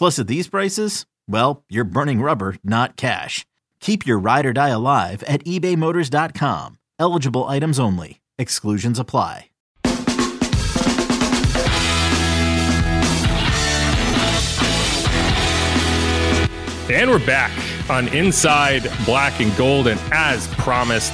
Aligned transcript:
Plus, 0.00 0.18
at 0.18 0.28
these 0.28 0.48
prices, 0.48 1.04
well, 1.28 1.62
you're 1.68 1.84
burning 1.84 2.22
rubber, 2.22 2.56
not 2.64 2.96
cash. 2.96 3.44
Keep 3.80 4.06
your 4.06 4.18
ride 4.18 4.46
or 4.46 4.54
die 4.54 4.70
alive 4.70 5.22
at 5.24 5.44
ebaymotors.com. 5.44 6.78
Eligible 6.98 7.44
items 7.44 7.78
only. 7.78 8.22
Exclusions 8.38 8.98
apply. 8.98 9.50
And 16.88 17.10
we're 17.10 17.26
back 17.26 17.52
on 17.90 18.08
Inside 18.08 18.90
Black 19.04 19.38
and 19.38 19.54
Gold. 19.54 19.86
And 19.86 20.00
as 20.12 20.48
promised, 20.54 21.12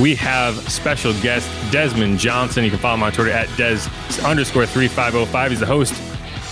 we 0.00 0.16
have 0.16 0.56
special 0.68 1.12
guest 1.22 1.48
Desmond 1.70 2.18
Johnson. 2.18 2.64
You 2.64 2.70
can 2.70 2.80
follow 2.80 2.96
him 2.96 3.04
on 3.04 3.12
Twitter 3.12 3.30
at 3.30 3.46
Des 3.56 3.88
underscore 4.24 4.66
3505. 4.66 5.50
He's 5.52 5.60
the 5.60 5.66
host 5.66 5.94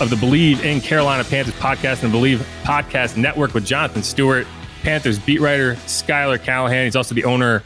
of 0.03 0.09
the 0.09 0.15
Bleav 0.17 0.61
in 0.65 0.81
Carolina 0.81 1.23
Panthers 1.23 1.53
podcast 1.53 2.03
and 2.03 2.13
the 2.13 2.17
Bleav 2.17 2.39
Podcast 2.63 3.15
Network 3.15 3.53
with 3.53 3.65
Jonathan 3.65 4.03
Stewart, 4.03 4.45
Panthers 4.81 5.17
beat 5.17 5.39
writer 5.39 5.77
Schuyler 5.87 6.37
Callahan. 6.37 6.83
He's 6.83 6.97
also 6.97 7.15
the 7.15 7.23
owner, 7.23 7.63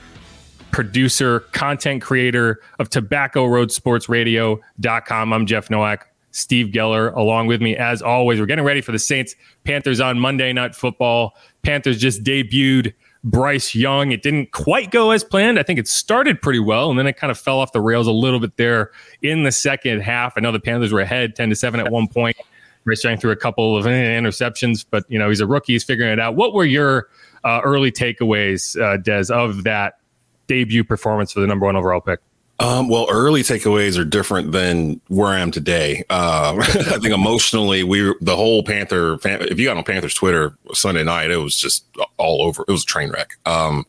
producer, 0.71 1.39
content 1.39 2.03
creator 2.03 2.59
of 2.77 2.91
Tobacco 2.91 3.47
Road 3.47 3.71
Sports 3.71 4.07
Radio.com. 4.07 5.33
I'm 5.33 5.47
Jeff 5.47 5.71
Nowak. 5.71 6.13
Steve 6.29 6.67
Geller 6.67 7.11
along 7.15 7.47
with 7.47 7.59
me 7.59 7.75
as 7.75 8.03
always. 8.03 8.39
We're 8.39 8.45
getting 8.45 8.65
ready 8.65 8.81
for 8.81 8.91
the 8.91 8.99
Saints 8.99 9.33
Panthers 9.63 9.99
on 9.99 10.19
Monday 10.19 10.53
Night 10.53 10.75
Football. 10.75 11.33
Panthers 11.63 11.97
just 11.97 12.23
debuted 12.23 12.93
Bryce 13.23 13.75
Young. 13.75 14.11
It 14.11 14.21
didn't 14.21 14.51
quite 14.51 14.91
go 14.91 15.11
as 15.11 15.23
planned. 15.23 15.59
I 15.59 15.63
think 15.63 15.79
it 15.79 15.87
started 15.87 16.41
pretty 16.41 16.59
well, 16.59 16.89
and 16.89 16.97
then 16.97 17.07
it 17.07 17.17
kind 17.17 17.31
of 17.31 17.37
fell 17.37 17.59
off 17.59 17.71
the 17.71 17.81
rails 17.81 18.07
a 18.07 18.11
little 18.11 18.39
bit 18.39 18.57
there 18.57 18.91
in 19.21 19.43
the 19.43 19.51
second 19.51 20.01
half. 20.01 20.33
I 20.37 20.41
know 20.41 20.51
the 20.51 20.59
Panthers 20.59 20.93
were 20.93 21.01
ahead 21.01 21.35
10 21.35 21.49
to 21.49 21.55
7 21.55 21.79
at 21.79 21.91
one 21.91 22.07
point. 22.07 22.37
Bryce 22.85 23.03
Young 23.03 23.17
threw 23.17 23.31
a 23.31 23.35
couple 23.35 23.77
of 23.77 23.85
interceptions, 23.85 24.85
but 24.89 25.03
you 25.09 25.19
know, 25.19 25.27
he's 25.27 25.41
a 25.41 25.47
rookie, 25.47 25.73
he's 25.73 25.83
figuring 25.83 26.11
it 26.11 26.19
out. 26.19 26.35
What 26.35 26.53
were 26.53 26.65
your 26.65 27.09
uh, 27.43 27.59
early 27.63 27.91
takeaways, 27.91 28.79
uh, 28.81 28.97
Des, 28.97 29.31
of 29.33 29.63
that 29.63 29.99
debut 30.47 30.85
performance 30.85 31.33
for 31.33 31.41
the 31.41 31.47
number 31.47 31.65
one 31.65 31.75
overall 31.75 31.99
pick? 31.99 32.21
Um, 32.59 32.89
well, 32.89 33.07
early 33.09 33.41
takeaways 33.43 33.99
are 33.99 34.05
different 34.05 34.51
than 34.51 34.99
where 35.09 35.27
I 35.27 35.39
am 35.39 35.51
today. 35.51 36.03
Uh, 36.09 36.55
I 36.59 36.97
think 36.97 37.13
emotionally, 37.13 37.83
we 37.83 38.13
the 38.19 38.35
whole 38.35 38.63
Panther. 38.63 39.19
If 39.23 39.59
you 39.59 39.65
got 39.65 39.77
on 39.77 39.83
Panthers 39.83 40.15
Twitter 40.15 40.57
Sunday 40.73 41.03
night, 41.03 41.29
it 41.29 41.37
was 41.37 41.55
just 41.55 41.85
all 42.17 42.41
over. 42.41 42.63
It 42.67 42.71
was 42.71 42.83
a 42.83 42.87
train 42.87 43.11
wreck. 43.11 43.37
Um, 43.45 43.85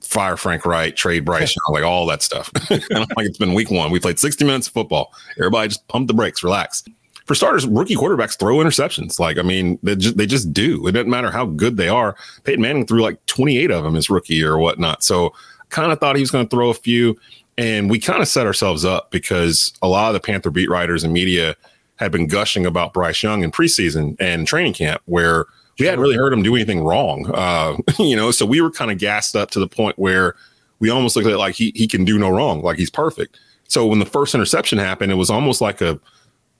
fire 0.00 0.36
Frank 0.36 0.64
Reich, 0.64 0.94
trade 0.94 1.24
Bryce, 1.24 1.56
like 1.70 1.84
all 1.84 2.06
that 2.06 2.22
stuff. 2.22 2.50
and 2.70 2.84
I'm 2.92 3.06
like, 3.16 3.26
it's 3.26 3.38
been 3.38 3.54
week 3.54 3.70
one. 3.70 3.90
We 3.90 3.98
played 3.98 4.18
60 4.18 4.44
minutes 4.44 4.66
of 4.68 4.72
football. 4.72 5.12
Everybody 5.38 5.68
just 5.68 5.86
pump 5.88 6.06
the 6.06 6.14
brakes, 6.14 6.44
relax. 6.44 6.84
For 7.24 7.34
starters, 7.34 7.66
rookie 7.66 7.94
quarterbacks 7.94 8.38
throw 8.38 8.56
interceptions. 8.56 9.18
Like, 9.18 9.38
I 9.38 9.42
mean, 9.42 9.78
they 9.82 9.96
just, 9.96 10.16
they 10.16 10.26
just 10.26 10.52
do. 10.52 10.86
It 10.86 10.92
doesn't 10.92 11.10
matter 11.10 11.30
how 11.30 11.46
good 11.46 11.76
they 11.76 11.88
are. 11.88 12.16
Peyton 12.44 12.60
Manning 12.60 12.86
threw 12.86 13.00
like 13.00 13.24
28 13.26 13.70
of 13.70 13.84
them 13.84 13.94
his 13.94 14.10
rookie 14.10 14.34
year 14.34 14.52
or 14.52 14.58
whatnot. 14.58 15.02
So, 15.02 15.32
kind 15.72 15.90
of 15.90 15.98
thought 15.98 16.16
he 16.16 16.22
was 16.22 16.30
going 16.30 16.46
to 16.46 16.50
throw 16.50 16.68
a 16.68 16.74
few. 16.74 17.18
And 17.62 17.88
we 17.88 18.00
kind 18.00 18.20
of 18.20 18.26
set 18.26 18.44
ourselves 18.44 18.84
up 18.84 19.12
because 19.12 19.72
a 19.82 19.86
lot 19.86 20.08
of 20.08 20.14
the 20.14 20.20
Panther 20.20 20.50
beat 20.50 20.68
writers 20.68 21.04
and 21.04 21.12
media 21.12 21.54
had 21.94 22.10
been 22.10 22.26
gushing 22.26 22.66
about 22.66 22.92
Bryce 22.92 23.22
Young 23.22 23.44
in 23.44 23.52
preseason 23.52 24.16
and 24.18 24.48
training 24.48 24.72
camp, 24.72 25.00
where 25.04 25.46
we 25.78 25.86
hadn't 25.86 26.00
really 26.00 26.16
heard 26.16 26.32
him 26.32 26.42
do 26.42 26.56
anything 26.56 26.82
wrong. 26.82 27.30
Uh, 27.32 27.76
you 28.02 28.16
know, 28.16 28.32
so 28.32 28.44
we 28.44 28.60
were 28.60 28.72
kind 28.72 28.90
of 28.90 28.98
gassed 28.98 29.36
up 29.36 29.52
to 29.52 29.60
the 29.60 29.68
point 29.68 29.96
where 29.96 30.34
we 30.80 30.90
almost 30.90 31.14
looked 31.14 31.28
at 31.28 31.34
it 31.34 31.38
like 31.38 31.54
he 31.54 31.72
he 31.76 31.86
can 31.86 32.04
do 32.04 32.18
no 32.18 32.30
wrong, 32.30 32.62
like 32.62 32.78
he's 32.78 32.90
perfect. 32.90 33.38
So 33.68 33.86
when 33.86 34.00
the 34.00 34.06
first 34.06 34.34
interception 34.34 34.78
happened, 34.78 35.12
it 35.12 35.14
was 35.14 35.30
almost 35.30 35.60
like 35.60 35.80
a 35.80 36.00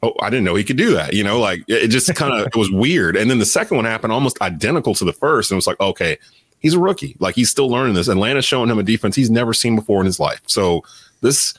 oh, 0.04 0.14
I 0.20 0.30
didn't 0.30 0.44
know 0.44 0.54
he 0.54 0.62
could 0.62 0.76
do 0.76 0.94
that. 0.94 1.14
You 1.14 1.24
know, 1.24 1.40
like 1.40 1.64
it 1.66 1.88
just 1.88 2.14
kind 2.14 2.32
of 2.32 2.46
it 2.46 2.54
was 2.54 2.70
weird. 2.70 3.16
And 3.16 3.28
then 3.28 3.40
the 3.40 3.44
second 3.44 3.76
one 3.76 3.86
happened 3.86 4.12
almost 4.12 4.40
identical 4.40 4.94
to 4.94 5.04
the 5.04 5.12
first. 5.12 5.50
And 5.50 5.56
it 5.56 5.58
was 5.58 5.66
like, 5.66 5.80
okay, 5.80 6.16
he's 6.62 6.74
a 6.74 6.78
rookie. 6.78 7.16
Like 7.18 7.34
he's 7.34 7.50
still 7.50 7.68
learning 7.68 7.94
this. 7.94 8.08
Atlanta's 8.08 8.44
showing 8.44 8.70
him 8.70 8.78
a 8.78 8.82
defense 8.82 9.14
he's 9.16 9.30
never 9.30 9.52
seen 9.52 9.76
before 9.76 10.00
in 10.00 10.06
his 10.06 10.18
life. 10.18 10.40
So 10.46 10.82
this 11.20 11.54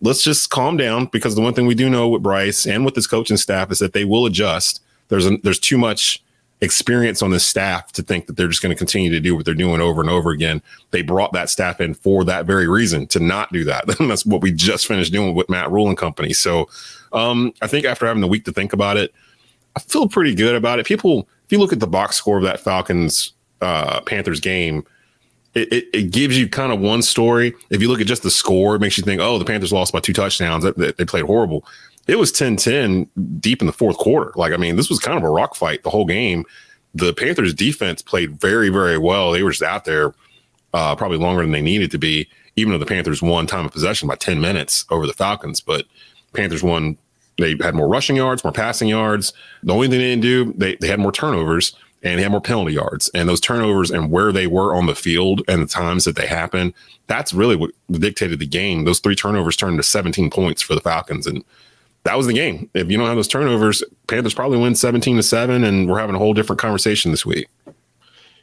let's 0.00 0.22
just 0.22 0.50
calm 0.50 0.76
down 0.76 1.06
because 1.06 1.34
the 1.34 1.40
one 1.40 1.54
thing 1.54 1.66
we 1.66 1.74
do 1.74 1.90
know 1.90 2.08
with 2.08 2.22
Bryce 2.22 2.66
and 2.66 2.84
with 2.84 2.94
his 2.94 3.06
coaching 3.06 3.36
staff 3.36 3.70
is 3.70 3.78
that 3.80 3.92
they 3.92 4.04
will 4.04 4.26
adjust. 4.26 4.82
There's 5.08 5.26
a, 5.26 5.36
there's 5.42 5.58
too 5.58 5.78
much 5.78 6.22
experience 6.60 7.20
on 7.22 7.30
this 7.30 7.44
staff 7.44 7.92
to 7.92 8.02
think 8.02 8.26
that 8.26 8.36
they're 8.36 8.48
just 8.48 8.62
going 8.62 8.74
to 8.74 8.78
continue 8.78 9.10
to 9.10 9.20
do 9.20 9.34
what 9.34 9.44
they're 9.44 9.54
doing 9.54 9.80
over 9.80 10.00
and 10.00 10.10
over 10.10 10.30
again. 10.30 10.62
They 10.90 11.02
brought 11.02 11.32
that 11.32 11.50
staff 11.50 11.80
in 11.80 11.94
for 11.94 12.24
that 12.24 12.46
very 12.46 12.68
reason 12.68 13.06
to 13.08 13.20
not 13.20 13.52
do 13.52 13.64
that. 13.64 13.86
that's 13.98 14.24
what 14.24 14.40
we 14.40 14.52
just 14.52 14.86
finished 14.86 15.12
doing 15.12 15.34
with 15.34 15.50
Matt 15.50 15.70
Rhule 15.70 15.88
and 15.88 15.98
company. 15.98 16.32
So 16.32 16.68
um, 17.12 17.52
I 17.60 17.66
think 17.66 17.84
after 17.84 18.06
having 18.06 18.22
the 18.22 18.28
week 18.28 18.44
to 18.46 18.52
think 18.52 18.72
about 18.72 18.96
it, 18.96 19.12
I 19.76 19.80
feel 19.80 20.08
pretty 20.08 20.34
good 20.34 20.54
about 20.54 20.78
it. 20.78 20.86
People, 20.86 21.28
if 21.44 21.52
you 21.52 21.58
look 21.58 21.72
at 21.72 21.80
the 21.80 21.86
box 21.86 22.16
score 22.16 22.38
of 22.38 22.44
that 22.44 22.60
Falcons 22.60 23.33
uh, 23.60 24.00
Panthers 24.02 24.40
game, 24.40 24.84
it, 25.54 25.72
it, 25.72 25.84
it, 25.92 26.10
gives 26.10 26.38
you 26.38 26.48
kind 26.48 26.72
of 26.72 26.80
one 26.80 27.02
story. 27.02 27.54
If 27.70 27.80
you 27.80 27.88
look 27.88 28.00
at 28.00 28.06
just 28.06 28.22
the 28.22 28.30
score, 28.30 28.74
it 28.74 28.80
makes 28.80 28.98
you 28.98 29.04
think, 29.04 29.20
oh, 29.20 29.38
the 29.38 29.44
Panthers 29.44 29.72
lost 29.72 29.92
by 29.92 30.00
two 30.00 30.12
touchdowns. 30.12 30.64
They, 30.64 30.92
they 30.92 31.04
played 31.04 31.24
horrible. 31.24 31.64
It 32.06 32.18
was 32.18 32.32
10 32.32 32.56
10 32.56 33.08
deep 33.40 33.62
in 33.62 33.66
the 33.66 33.72
fourth 33.72 33.96
quarter. 33.96 34.32
Like, 34.34 34.52
I 34.52 34.56
mean, 34.56 34.76
this 34.76 34.90
was 34.90 34.98
kind 34.98 35.16
of 35.16 35.24
a 35.24 35.30
rock 35.30 35.54
fight 35.54 35.82
the 35.82 35.90
whole 35.90 36.04
game. 36.04 36.44
The 36.94 37.14
Panthers 37.14 37.54
defense 37.54 38.02
played 38.02 38.40
very, 38.40 38.68
very 38.68 38.98
well. 38.98 39.30
They 39.32 39.42
were 39.42 39.50
just 39.50 39.62
out 39.62 39.84
there 39.84 40.12
uh, 40.74 40.96
probably 40.96 41.18
longer 41.18 41.42
than 41.42 41.52
they 41.52 41.62
needed 41.62 41.90
to 41.92 41.98
be, 41.98 42.28
even 42.56 42.72
though 42.72 42.78
the 42.78 42.86
Panthers 42.86 43.22
won 43.22 43.46
time 43.46 43.64
of 43.64 43.72
possession 43.72 44.08
by 44.08 44.16
10 44.16 44.40
minutes 44.40 44.84
over 44.90 45.06
the 45.06 45.12
Falcons. 45.12 45.60
But 45.60 45.86
Panthers 46.34 46.62
won. 46.62 46.98
They 47.36 47.56
had 47.60 47.74
more 47.74 47.88
rushing 47.88 48.16
yards, 48.16 48.44
more 48.44 48.52
passing 48.52 48.88
yards. 48.88 49.32
The 49.64 49.72
only 49.72 49.88
thing 49.88 49.98
they 49.98 50.10
didn't 50.10 50.22
do, 50.22 50.52
they, 50.56 50.76
they 50.76 50.86
had 50.86 51.00
more 51.00 51.10
turnovers 51.10 51.74
and 52.04 52.18
he 52.18 52.22
had 52.22 52.30
more 52.30 52.40
penalty 52.40 52.74
yards. 52.74 53.10
And 53.14 53.28
those 53.28 53.40
turnovers 53.40 53.90
and 53.90 54.10
where 54.10 54.30
they 54.30 54.46
were 54.46 54.74
on 54.74 54.86
the 54.86 54.94
field 54.94 55.42
and 55.48 55.62
the 55.62 55.66
times 55.66 56.04
that 56.04 56.16
they 56.16 56.26
happened, 56.26 56.74
that's 57.06 57.32
really 57.32 57.56
what 57.56 57.70
dictated 57.90 58.38
the 58.38 58.46
game. 58.46 58.84
Those 58.84 59.00
three 59.00 59.16
turnovers 59.16 59.56
turned 59.56 59.78
to 59.78 59.82
17 59.82 60.30
points 60.30 60.60
for 60.60 60.74
the 60.74 60.82
Falcons. 60.82 61.26
And 61.26 61.42
that 62.04 62.18
was 62.18 62.26
the 62.26 62.34
game. 62.34 62.68
If 62.74 62.90
you 62.90 62.98
don't 62.98 63.06
have 63.06 63.16
those 63.16 63.26
turnovers, 63.26 63.82
Panthers 64.06 64.34
probably 64.34 64.58
win 64.58 64.74
17 64.74 65.16
to 65.16 65.22
7, 65.22 65.64
and 65.64 65.88
we're 65.88 65.98
having 65.98 66.14
a 66.14 66.18
whole 66.18 66.34
different 66.34 66.60
conversation 66.60 67.10
this 67.10 67.24
week. 67.24 67.48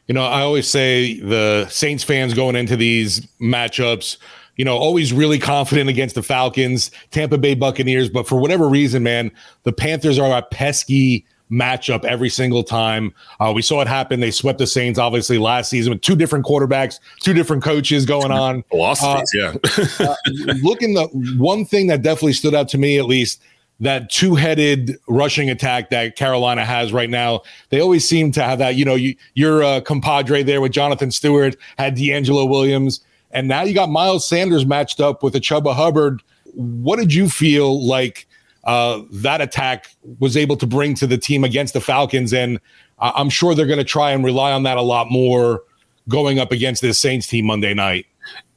You 0.07 0.15
know, 0.15 0.23
I 0.23 0.41
always 0.41 0.67
say 0.67 1.19
the 1.19 1.67
Saints 1.69 2.03
fans 2.03 2.33
going 2.33 2.55
into 2.55 2.75
these 2.75 3.21
matchups, 3.39 4.17
you 4.55 4.65
know, 4.65 4.75
always 4.75 5.13
really 5.13 5.37
confident 5.37 5.89
against 5.89 6.15
the 6.15 6.23
Falcons, 6.23 6.89
Tampa 7.11 7.37
Bay 7.37 7.53
Buccaneers, 7.53 8.09
but 8.09 8.27
for 8.27 8.37
whatever 8.39 8.67
reason, 8.67 9.03
man, 9.03 9.31
the 9.63 9.71
Panthers 9.71 10.17
are 10.17 10.35
a 10.35 10.41
pesky 10.41 11.25
matchup 11.51 12.05
every 12.05 12.29
single 12.29 12.63
time. 12.63 13.13
Uh, 13.39 13.51
we 13.53 13.61
saw 13.61 13.81
it 13.81 13.87
happen. 13.87 14.19
They 14.19 14.31
swept 14.31 14.59
the 14.59 14.67
Saints 14.67 14.97
obviously 14.97 15.37
last 15.37 15.69
season 15.69 15.91
with 15.91 16.01
two 16.01 16.15
different 16.15 16.45
quarterbacks, 16.45 16.99
two 17.19 17.33
different 17.33 17.63
coaches 17.63 18.05
going 18.05 18.31
on. 18.31 18.63
Philosophies, 18.69 19.31
uh, 19.35 19.57
yeah. 19.99 19.99
uh, 20.07 20.53
looking 20.63 20.93
the 20.93 21.07
one 21.37 21.65
thing 21.65 21.87
that 21.87 22.01
definitely 22.01 22.33
stood 22.33 22.55
out 22.55 22.69
to 22.69 22.77
me, 22.77 22.97
at 22.97 23.05
least, 23.05 23.41
that 23.81 24.09
two-headed 24.09 24.95
rushing 25.07 25.49
attack 25.49 25.89
that 25.89 26.15
Carolina 26.15 26.63
has 26.63 26.93
right 26.93 27.09
now. 27.09 27.41
They 27.69 27.81
always 27.81 28.07
seem 28.07 28.31
to 28.33 28.43
have 28.43 28.59
that. 28.59 28.75
You 28.75 28.85
know, 28.85 28.95
you, 28.95 29.15
your 29.33 29.63
uh, 29.63 29.81
compadre 29.81 30.43
there 30.43 30.61
with 30.61 30.71
Jonathan 30.71 31.11
Stewart 31.11 31.57
had 31.77 31.97
DeAngelo 31.97 32.47
Williams, 32.47 33.01
and 33.31 33.47
now 33.47 33.63
you 33.63 33.73
got 33.73 33.89
Miles 33.89 34.27
Sanders 34.27 34.65
matched 34.65 35.01
up 35.01 35.23
with 35.23 35.35
a 35.35 35.39
Chuba 35.39 35.75
Hubbard. 35.75 36.21
What 36.53 36.99
did 36.99 37.13
you 37.13 37.27
feel 37.27 37.85
like 37.85 38.27
uh, 38.63 39.01
that 39.11 39.41
attack 39.41 39.87
was 40.19 40.37
able 40.37 40.55
to 40.57 40.65
bring 40.65 40.95
to 40.95 41.07
the 41.07 41.17
team 41.17 41.43
against 41.43 41.73
the 41.73 41.81
Falcons? 41.81 42.33
And 42.33 42.59
I'm 42.99 43.29
sure 43.29 43.55
they're 43.55 43.65
going 43.65 43.79
to 43.79 43.83
try 43.83 44.11
and 44.11 44.23
rely 44.23 44.51
on 44.51 44.63
that 44.63 44.77
a 44.77 44.81
lot 44.81 45.09
more 45.09 45.63
going 46.07 46.39
up 46.39 46.51
against 46.51 46.81
this 46.81 46.99
Saints 46.99 47.27
team 47.27 47.45
Monday 47.45 47.73
night. 47.73 48.05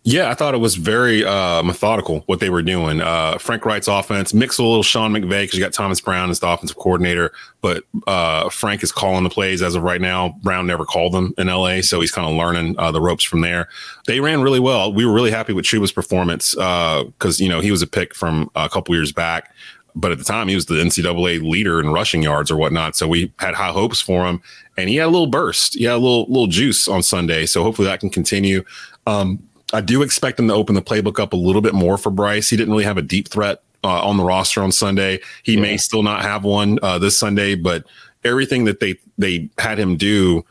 Yeah, 0.06 0.28
I 0.28 0.34
thought 0.34 0.52
it 0.52 0.58
was 0.58 0.74
very 0.74 1.24
uh, 1.24 1.62
methodical 1.62 2.20
what 2.26 2.38
they 2.38 2.50
were 2.50 2.60
doing. 2.60 3.00
Uh, 3.00 3.38
Frank 3.38 3.64
Reich's 3.64 3.88
offense, 3.88 4.34
mix 4.34 4.58
a 4.58 4.62
little 4.62 4.82
Sean 4.82 5.12
McVay 5.12 5.44
because 5.44 5.54
you 5.54 5.60
got 5.60 5.72
Thomas 5.72 5.98
Brown 5.98 6.28
as 6.28 6.40
the 6.40 6.46
offensive 6.46 6.76
coordinator, 6.76 7.32
but 7.62 7.84
uh, 8.06 8.50
Frank 8.50 8.82
is 8.82 8.92
calling 8.92 9.24
the 9.24 9.30
plays 9.30 9.62
as 9.62 9.74
of 9.74 9.82
right 9.82 10.02
now. 10.02 10.36
Brown 10.42 10.66
never 10.66 10.84
called 10.84 11.14
them 11.14 11.32
in 11.38 11.46
LA, 11.46 11.80
so 11.80 12.02
he's 12.02 12.10
kind 12.10 12.28
of 12.28 12.36
learning 12.36 12.78
uh, 12.78 12.92
the 12.92 13.00
ropes 13.00 13.24
from 13.24 13.40
there. 13.40 13.66
They 14.06 14.20
ran 14.20 14.42
really 14.42 14.60
well. 14.60 14.92
We 14.92 15.06
were 15.06 15.14
really 15.14 15.30
happy 15.30 15.54
with 15.54 15.64
Chuba's 15.64 15.92
performance 15.92 16.50
because 16.50 17.40
uh, 17.40 17.42
you 17.42 17.48
know 17.48 17.60
he 17.60 17.70
was 17.70 17.80
a 17.80 17.86
pick 17.86 18.14
from 18.14 18.50
a 18.54 18.68
couple 18.68 18.94
years 18.94 19.10
back 19.10 19.54
but 19.94 20.10
at 20.10 20.18
the 20.18 20.24
time 20.24 20.48
he 20.48 20.54
was 20.54 20.66
the 20.66 20.74
NCAA 20.74 21.42
leader 21.42 21.80
in 21.80 21.90
rushing 21.90 22.22
yards 22.22 22.50
or 22.50 22.56
whatnot. 22.56 22.96
So 22.96 23.06
we 23.06 23.32
had 23.38 23.54
high 23.54 23.70
hopes 23.70 24.00
for 24.00 24.26
him, 24.26 24.42
and 24.76 24.88
he 24.88 24.96
had 24.96 25.06
a 25.06 25.10
little 25.10 25.26
burst, 25.26 25.74
he 25.74 25.84
had 25.84 25.94
a 25.94 25.98
little 25.98 26.26
little 26.26 26.46
juice 26.46 26.88
on 26.88 27.02
Sunday. 27.02 27.46
So 27.46 27.62
hopefully 27.62 27.86
that 27.86 28.00
can 28.00 28.10
continue. 28.10 28.64
Um, 29.06 29.42
I 29.72 29.80
do 29.80 30.02
expect 30.02 30.38
him 30.38 30.48
to 30.48 30.54
open 30.54 30.74
the 30.74 30.82
playbook 30.82 31.18
up 31.18 31.32
a 31.32 31.36
little 31.36 31.62
bit 31.62 31.74
more 31.74 31.98
for 31.98 32.10
Bryce. 32.10 32.48
He 32.48 32.56
didn't 32.56 32.72
really 32.72 32.84
have 32.84 32.98
a 32.98 33.02
deep 33.02 33.28
threat 33.28 33.62
uh, 33.82 34.06
on 34.06 34.16
the 34.16 34.24
roster 34.24 34.62
on 34.62 34.72
Sunday. 34.72 35.20
He 35.42 35.54
yeah. 35.54 35.60
may 35.60 35.76
still 35.76 36.02
not 36.02 36.22
have 36.22 36.44
one 36.44 36.78
uh, 36.82 36.98
this 36.98 37.18
Sunday, 37.18 37.54
but 37.54 37.84
everything 38.24 38.64
that 38.64 38.80
they 38.80 38.96
they 39.18 39.50
had 39.58 39.78
him 39.78 39.96
do, 39.96 40.44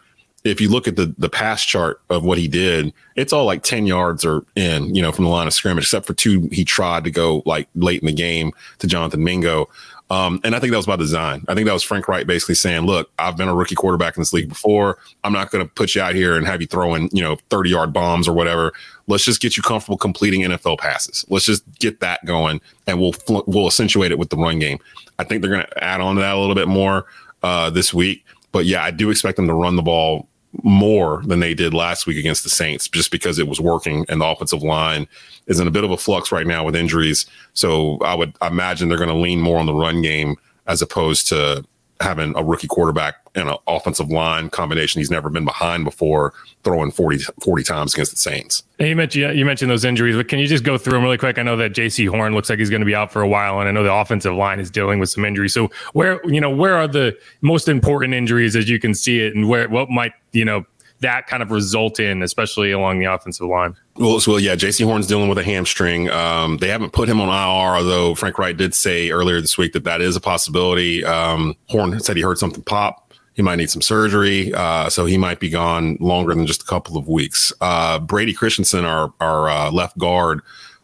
if 0.44 0.60
you 0.60 0.70
look 0.70 0.88
at 0.88 0.96
the 0.96 1.14
the 1.18 1.30
pass 1.30 1.64
chart 1.64 2.02
of 2.10 2.24
what 2.24 2.38
he 2.38 2.48
did, 2.48 2.94
it's 3.16 3.32
all 3.32 3.46
like 3.46 3.64
ten 3.64 3.86
yards 3.86 4.26
or 4.26 4.46
in, 4.56 4.94
you 4.94 5.02
know, 5.02 5.12
from 5.12 5.26
the 5.26 5.32
line 5.32 5.48
of 5.48 5.54
scrimmage, 5.54 5.86
except 5.86 6.06
for 6.06 6.14
two 6.14 6.50
he 6.52 6.66
tried 6.66 7.04
to 7.06 7.12
go 7.12 7.44
like 7.46 7.68
late 7.76 8.02
in 8.02 8.08
the 8.08 8.14
game 8.14 8.52
to 8.80 8.88
Jonathan 8.88 9.24
Mingo. 9.24 9.70
Um, 10.10 10.42
and 10.44 10.56
I 10.56 10.60
think 10.60 10.72
that 10.72 10.78
was 10.78 10.86
by 10.86 10.96
design. 10.96 11.44
I 11.48 11.56
think 11.56 11.66
that 11.66 11.74
was 11.74 11.82
Frank 11.82 12.08
Reich 12.08 12.28
basically 12.28 12.56
saying, 12.56 12.86
look, 12.86 13.10
I've 13.18 13.36
been 13.38 13.48
a 13.48 13.56
rookie 13.56 13.74
quarterback 13.74 14.16
in 14.16 14.22
this 14.22 14.34
league 14.34 14.50
before. 14.50 15.00
I'm 15.24 15.34
not 15.34 15.50
going 15.50 15.66
to 15.66 15.74
put 15.74 15.96
you 15.96 16.02
out 16.02 16.14
here 16.14 16.36
and 16.36 16.46
have 16.46 16.62
you 16.62 16.68
throwing, 16.68 17.10
you 17.14 17.24
know, 17.24 17.38
30 17.50 17.70
yard 17.72 17.94
bombs 17.94 18.28
or 18.28 18.34
whatever. 18.34 18.74
Let's 19.08 19.26
just 19.26 19.42
get 19.42 19.58
you 19.58 19.64
comfortable 19.64 19.98
completing 19.98 20.42
NFL 20.42 20.78
passes. 20.78 21.26
Let's 21.30 21.46
just 21.46 21.64
get 21.80 22.00
that 22.02 22.24
going 22.26 22.62
and 22.86 23.00
we'll, 23.00 23.14
we'll 23.48 23.66
accentuate 23.66 24.12
it 24.12 24.20
with 24.20 24.30
the 24.30 24.38
run 24.38 24.60
game. 24.60 24.78
I 25.18 25.24
think 25.24 25.42
they're 25.42 25.52
going 25.52 25.66
to 25.66 25.84
add 25.84 26.00
on 26.00 26.16
to 26.16 26.22
that 26.22 26.36
a 26.36 26.40
little 26.40 26.54
bit 26.54 26.68
more 26.68 27.06
uh, 27.42 27.72
this 27.72 27.92
week. 27.92 28.24
But 28.52 28.66
yeah, 28.66 28.84
I 28.84 28.92
do 28.92 29.10
expect 29.10 29.38
them 29.38 29.48
to 29.48 29.54
run 29.54 29.78
the 29.78 29.82
ball 29.82 30.28
more 30.62 31.24
than 31.26 31.40
they 31.40 31.54
did 31.54 31.74
last 31.74 32.06
week 32.06 32.18
against 32.18 32.44
the 32.44 32.50
Saints 32.50 32.88
just 32.88 33.12
because 33.12 33.40
it 33.40 33.48
was 33.48 33.60
working 33.60 34.06
and 34.08 34.22
the 34.22 34.26
offensive 34.26 34.62
line 34.62 35.08
is 35.48 35.60
in 35.60 35.68
a 35.68 35.72
bit 35.72 35.84
of 35.84 35.92
a 35.92 35.98
flux 35.98 36.32
right 36.32 36.46
now 36.46 36.64
with 36.64 36.76
injuries. 36.76 37.26
So 37.54 37.98
I 38.00 38.14
would 38.14 38.36
imagine 38.42 38.88
they're 38.88 38.98
going 38.98 39.10
to 39.10 39.16
lean 39.16 39.42
more 39.42 39.58
on 39.58 39.66
the 39.66 39.74
run 39.74 40.02
game 40.02 40.36
as 40.68 40.82
opposed 40.82 41.28
to 41.30 41.66
having 42.02 42.36
a 42.36 42.44
rookie 42.44 42.68
quarterback 42.68 43.16
and 43.36 43.50
an 43.50 43.56
offensive 43.68 44.10
line 44.10 44.50
combination 44.50 45.00
he's 45.00 45.10
never 45.10 45.30
been 45.30 45.46
behind 45.46 45.86
before 45.86 46.34
throwing 46.64 46.92
40, 46.92 47.20
40 47.42 47.64
times 47.64 47.94
against 47.94 48.12
the 48.12 48.18
Saints. 48.18 48.64
And 48.80 48.90
you 48.90 48.96
mentioned 48.96 49.38
you 49.38 49.46
mentioned 49.46 49.72
those 49.72 49.86
injuries, 49.86 50.16
but 50.16 50.28
can 50.28 50.40
you 50.40 50.48
just 50.48 50.64
go 50.64 50.78
through 50.78 50.94
them 50.94 51.04
really 51.04 51.18
quick? 51.18 51.38
I 51.38 51.44
know 51.44 51.58
that 51.58 51.74
Jaycee 51.74 52.08
Horn 52.08 52.34
looks 52.34 52.50
like 52.50 52.60
he's 52.60 52.70
going 52.70 52.82
to 52.82 52.86
be 52.86 52.96
out 52.96 53.12
for 53.12 53.22
a 53.22 53.28
while, 53.28 53.60
and 53.60 53.68
I 53.68 53.72
know 53.72 53.84
the 53.84 53.94
offensive 53.94 54.34
line 54.34 54.60
is 54.60 54.70
dealing 54.70 55.00
with 55.00 55.10
some 55.10 55.26
injuries. 55.26 55.54
So 55.54 55.72
where 55.94 56.20
you 56.30 56.42
know 56.42 56.50
where 56.50 56.76
are 56.76 56.88
the 56.88 57.18
most 57.42 57.68
important 57.68 58.14
injuries 58.14 58.56
as 58.56 58.70
you 58.70 58.80
can 58.80 58.94
see 58.94 59.22
it, 59.22 59.36
and 59.36 59.48
where 59.48 59.70
what 59.70 59.90
might 59.90 60.14
you 60.32 60.46
know 60.46 60.66
that 61.00 61.28
kind 61.28 61.44
of 61.44 61.52
result 61.52 62.00
in, 62.00 62.24
especially 62.24 62.72
along 62.72 63.00
the 63.00 63.06
offensive 63.06 63.48
line? 63.48 63.76
Well, 63.96 64.20
well, 64.26 64.40
yeah, 64.40 64.56
Jaycee 64.56 64.86
Horn's 64.86 65.06
dealing 65.06 65.30
with 65.30 65.38
a 65.38 65.44
hamstring. 65.44 66.10
Um, 66.10 66.58
they 66.58 66.68
haven't 66.68 66.94
put 66.94 67.08
him 67.08 67.22
on 67.22 67.30
IR, 67.30 67.78
although 67.78 68.16
Frank 68.16 68.40
Reich 68.40 68.58
did 68.58 68.74
say 68.74 69.12
earlier 69.12 69.40
this 69.40 69.56
week 69.58 69.74
that 69.74 69.84
that 69.84 70.02
is 70.02 70.16
a 70.16 70.22
possibility. 70.22 71.06
Um, 71.06 71.56
Horn 71.70 72.00
said 72.00 72.16
he 72.18 72.24
heard 72.24 72.40
something 72.40 72.64
pop. 72.64 73.14
He 73.36 73.42
might 73.44 73.56
need 73.58 73.70
some 73.70 73.82
surgery, 73.82 74.54
uh, 74.54 74.90
so 74.90 75.06
he 75.06 75.18
might 75.18 75.40
be 75.40 75.50
gone 75.50 75.98
longer 76.00 76.34
than 76.34 76.48
just 76.48 76.64
a 76.64 76.66
couple 76.66 76.98
of 76.98 77.08
weeks. 77.08 77.54
Uh, 77.62 78.00
Brady 78.00 78.34
Christensen, 78.34 78.86
our 78.86 79.14
our 79.20 79.50
uh, 79.50 79.72
left 79.72 79.98
guard, 79.98 80.42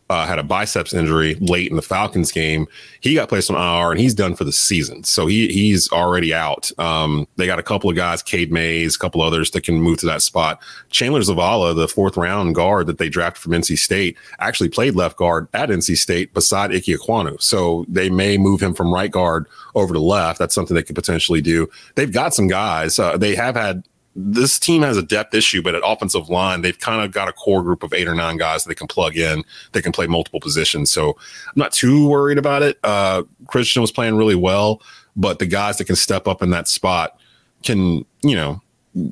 uh, 0.09 0.25
had 0.25 0.39
a 0.39 0.43
biceps 0.43 0.93
injury 0.93 1.35
late 1.35 1.69
in 1.69 1.75
the 1.75 1.81
Falcons 1.81 2.31
game. 2.31 2.67
He 2.99 3.13
got 3.13 3.29
placed 3.29 3.51
on 3.51 3.55
IR 3.55 3.91
and 3.91 3.99
he's 3.99 4.15
done 4.15 4.35
for 4.35 4.43
the 4.43 4.51
season. 4.51 5.03
So 5.03 5.27
he 5.27 5.47
he's 5.49 5.91
already 5.91 6.33
out. 6.33 6.71
Um, 6.79 7.27
they 7.35 7.45
got 7.45 7.59
a 7.59 7.63
couple 7.63 7.89
of 7.89 7.95
guys, 7.95 8.23
Cade 8.23 8.51
Mays, 8.51 8.95
a 8.95 8.99
couple 8.99 9.21
others 9.21 9.51
that 9.51 9.63
can 9.63 9.79
move 9.79 9.99
to 9.99 10.07
that 10.07 10.21
spot. 10.21 10.61
Chandler 10.89 11.21
Zavala, 11.21 11.75
the 11.75 11.87
fourth 11.87 12.17
round 12.17 12.55
guard 12.55 12.87
that 12.87 12.97
they 12.97 13.09
drafted 13.09 13.43
from 13.43 13.51
NC 13.51 13.77
State, 13.77 14.17
actually 14.39 14.69
played 14.69 14.95
left 14.95 15.17
guard 15.17 15.47
at 15.53 15.69
NC 15.69 15.97
State 15.97 16.33
beside 16.33 16.73
Ike 16.73 16.83
Ekwonu. 16.83 17.39
So 17.41 17.85
they 17.87 18.09
may 18.09 18.37
move 18.37 18.61
him 18.61 18.73
from 18.73 18.93
right 18.93 19.11
guard 19.11 19.45
over 19.75 19.93
to 19.93 19.99
left. 19.99 20.39
That's 20.39 20.55
something 20.55 20.73
they 20.73 20.83
could 20.83 20.95
potentially 20.95 21.41
do. 21.41 21.69
They've 21.95 22.11
got 22.11 22.33
some 22.33 22.47
guys. 22.47 22.97
Uh, 22.97 23.17
they 23.17 23.35
have 23.35 23.55
had 23.55 23.83
this 24.21 24.59
team 24.59 24.81
has 24.81 24.97
a 24.97 25.01
depth 25.01 25.33
issue, 25.33 25.61
but 25.61 25.75
at 25.75 25.81
offensive 25.85 26.29
line, 26.29 26.61
they've 26.61 26.79
kind 26.79 27.01
of 27.01 27.11
got 27.11 27.29
a 27.29 27.33
core 27.33 27.63
group 27.63 27.83
of 27.83 27.93
eight 27.93 28.07
or 28.07 28.15
nine 28.15 28.35
guys 28.37 28.63
that 28.63 28.69
they 28.69 28.75
can 28.75 28.87
plug 28.87 29.15
in. 29.15 29.43
They 29.71 29.81
can 29.81 29.93
play 29.93 30.07
multiple 30.07 30.41
positions. 30.41 30.91
So 30.91 31.11
I'm 31.11 31.53
not 31.55 31.71
too 31.71 32.07
worried 32.07 32.37
about 32.37 32.61
it. 32.61 32.77
Uh, 32.83 33.23
Christian 33.47 33.81
was 33.81 33.91
playing 33.91 34.15
really 34.15 34.35
well, 34.35 34.81
but 35.15 35.39
the 35.39 35.45
guys 35.45 35.77
that 35.77 35.85
can 35.85 35.95
step 35.95 36.27
up 36.27 36.41
in 36.41 36.49
that 36.49 36.67
spot 36.67 37.17
can, 37.63 38.05
you 38.21 38.35
know, 38.35 38.61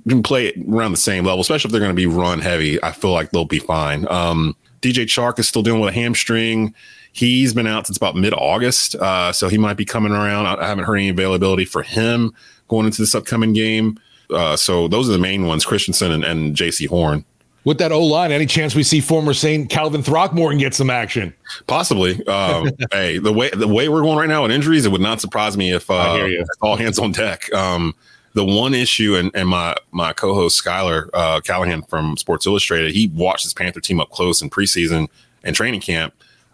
can 0.10 0.24
play 0.24 0.52
around 0.70 0.92
the 0.92 0.98
same 0.98 1.24
level, 1.24 1.40
especially 1.40 1.70
if 1.70 1.72
they're 1.72 1.82
going 1.82 1.92
to 1.92 1.96
be 1.96 2.08
run 2.08 2.40
heavy. 2.40 2.82
I 2.84 2.92
feel 2.92 3.12
like 3.12 3.32
they'll 3.32 3.46
be 3.46 3.60
fine. 3.60 4.08
Um, 4.10 4.56
DJ 4.82 5.06
Chark 5.06 5.40
is 5.40 5.48
still 5.48 5.64
dealing 5.64 5.82
with 5.82 5.94
a 5.94 5.98
hamstring. 5.98 6.74
He's 7.14 7.54
been 7.54 7.66
out 7.66 7.88
since 7.88 7.98
about 7.98 8.16
mid 8.16 8.34
August, 8.34 8.96
uh, 8.96 9.32
so 9.32 9.48
he 9.48 9.58
might 9.58 9.78
be 9.78 9.86
coming 9.86 10.12
around. 10.12 10.48
I 10.48 10.68
haven't 10.68 10.84
heard 10.84 10.98
any 10.98 11.10
availability 11.10 11.66
for 11.66 11.82
him 11.82 12.34
going 12.68 12.86
into 12.86 13.02
this 13.02 13.16
upcoming 13.16 13.54
game. 13.54 14.00
Uh, 14.30 14.56
so 14.56 14.88
those 14.88 15.10
are 15.10 15.14
the 15.14 15.18
main 15.18 15.46
ones: 15.46 15.66
Christensen 15.66 16.12
and, 16.12 16.24
and 16.24 16.56
Jaycee 16.56 16.88
Horn. 16.88 17.26
With 17.64 17.80
that 17.80 17.92
O 17.92 18.02
line, 18.02 18.32
any 18.32 18.46
chance 18.46 18.76
we 18.76 18.84
see 18.84 19.02
former 19.02 19.34
Saint 19.34 19.70
Calvin 19.70 20.02
Throckmorton 20.02 20.58
get 20.58 20.74
some 20.74 20.90
action? 20.90 21.34
Possibly. 21.68 22.26
Um, 22.26 22.70
hey, 22.92 23.18
the 23.18 23.34
way 23.34 23.50
the 23.50 23.68
way 23.68 23.90
we're 23.90 24.02
going 24.02 24.18
right 24.18 24.30
now 24.30 24.44
with 24.44 24.52
injuries, 24.52 24.86
it 24.86 24.92
would 24.92 25.02
not 25.02 25.20
surprise 25.20 25.58
me 25.58 25.74
if 25.74 25.90
uh, 25.92 26.30
all 26.62 26.78
hands 26.78 26.98
on 26.98 27.12
deck. 27.12 27.52
Um, 27.54 27.94
the 28.34 28.46
one 28.46 28.74
issue, 28.74 29.16
and, 29.16 29.32
and 29.34 29.50
my 29.50 29.76
my 29.92 30.14
co-host 30.14 30.56
Schuyler 30.56 31.10
uh, 31.14 31.42
Callahan 31.42 31.82
from 31.82 32.16
Sports 32.18 32.46
Illustrated, 32.46 32.94
he 32.94 33.08
watched 33.08 33.44
his 33.44 33.54
Panther 33.54 33.82
team 33.82 34.00
up 34.00 34.12
close 34.12 34.42
in 34.42 34.50
preseason 34.50 35.08
and 35.44 35.56
training 35.56 35.82
camp 35.82 36.14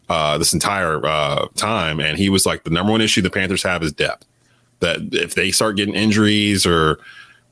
uh, 0.10 0.38
this 0.38 0.54
entire 0.54 1.06
uh, 1.06 1.48
time, 1.56 2.00
and 2.00 2.18
he 2.18 2.30
was 2.30 2.46
like, 2.46 2.64
the 2.64 2.70
number 2.70 2.92
one 2.92 3.02
issue 3.02 3.22
the 3.22 3.30
Panthers 3.30 3.64
have 3.64 3.84
is 3.84 3.92
depth. 3.92 4.26
That 4.80 5.00
if 5.12 5.36
they 5.36 5.52
start 5.52 5.76
getting 5.76 5.94
injuries 5.94 6.66
or 6.66 7.00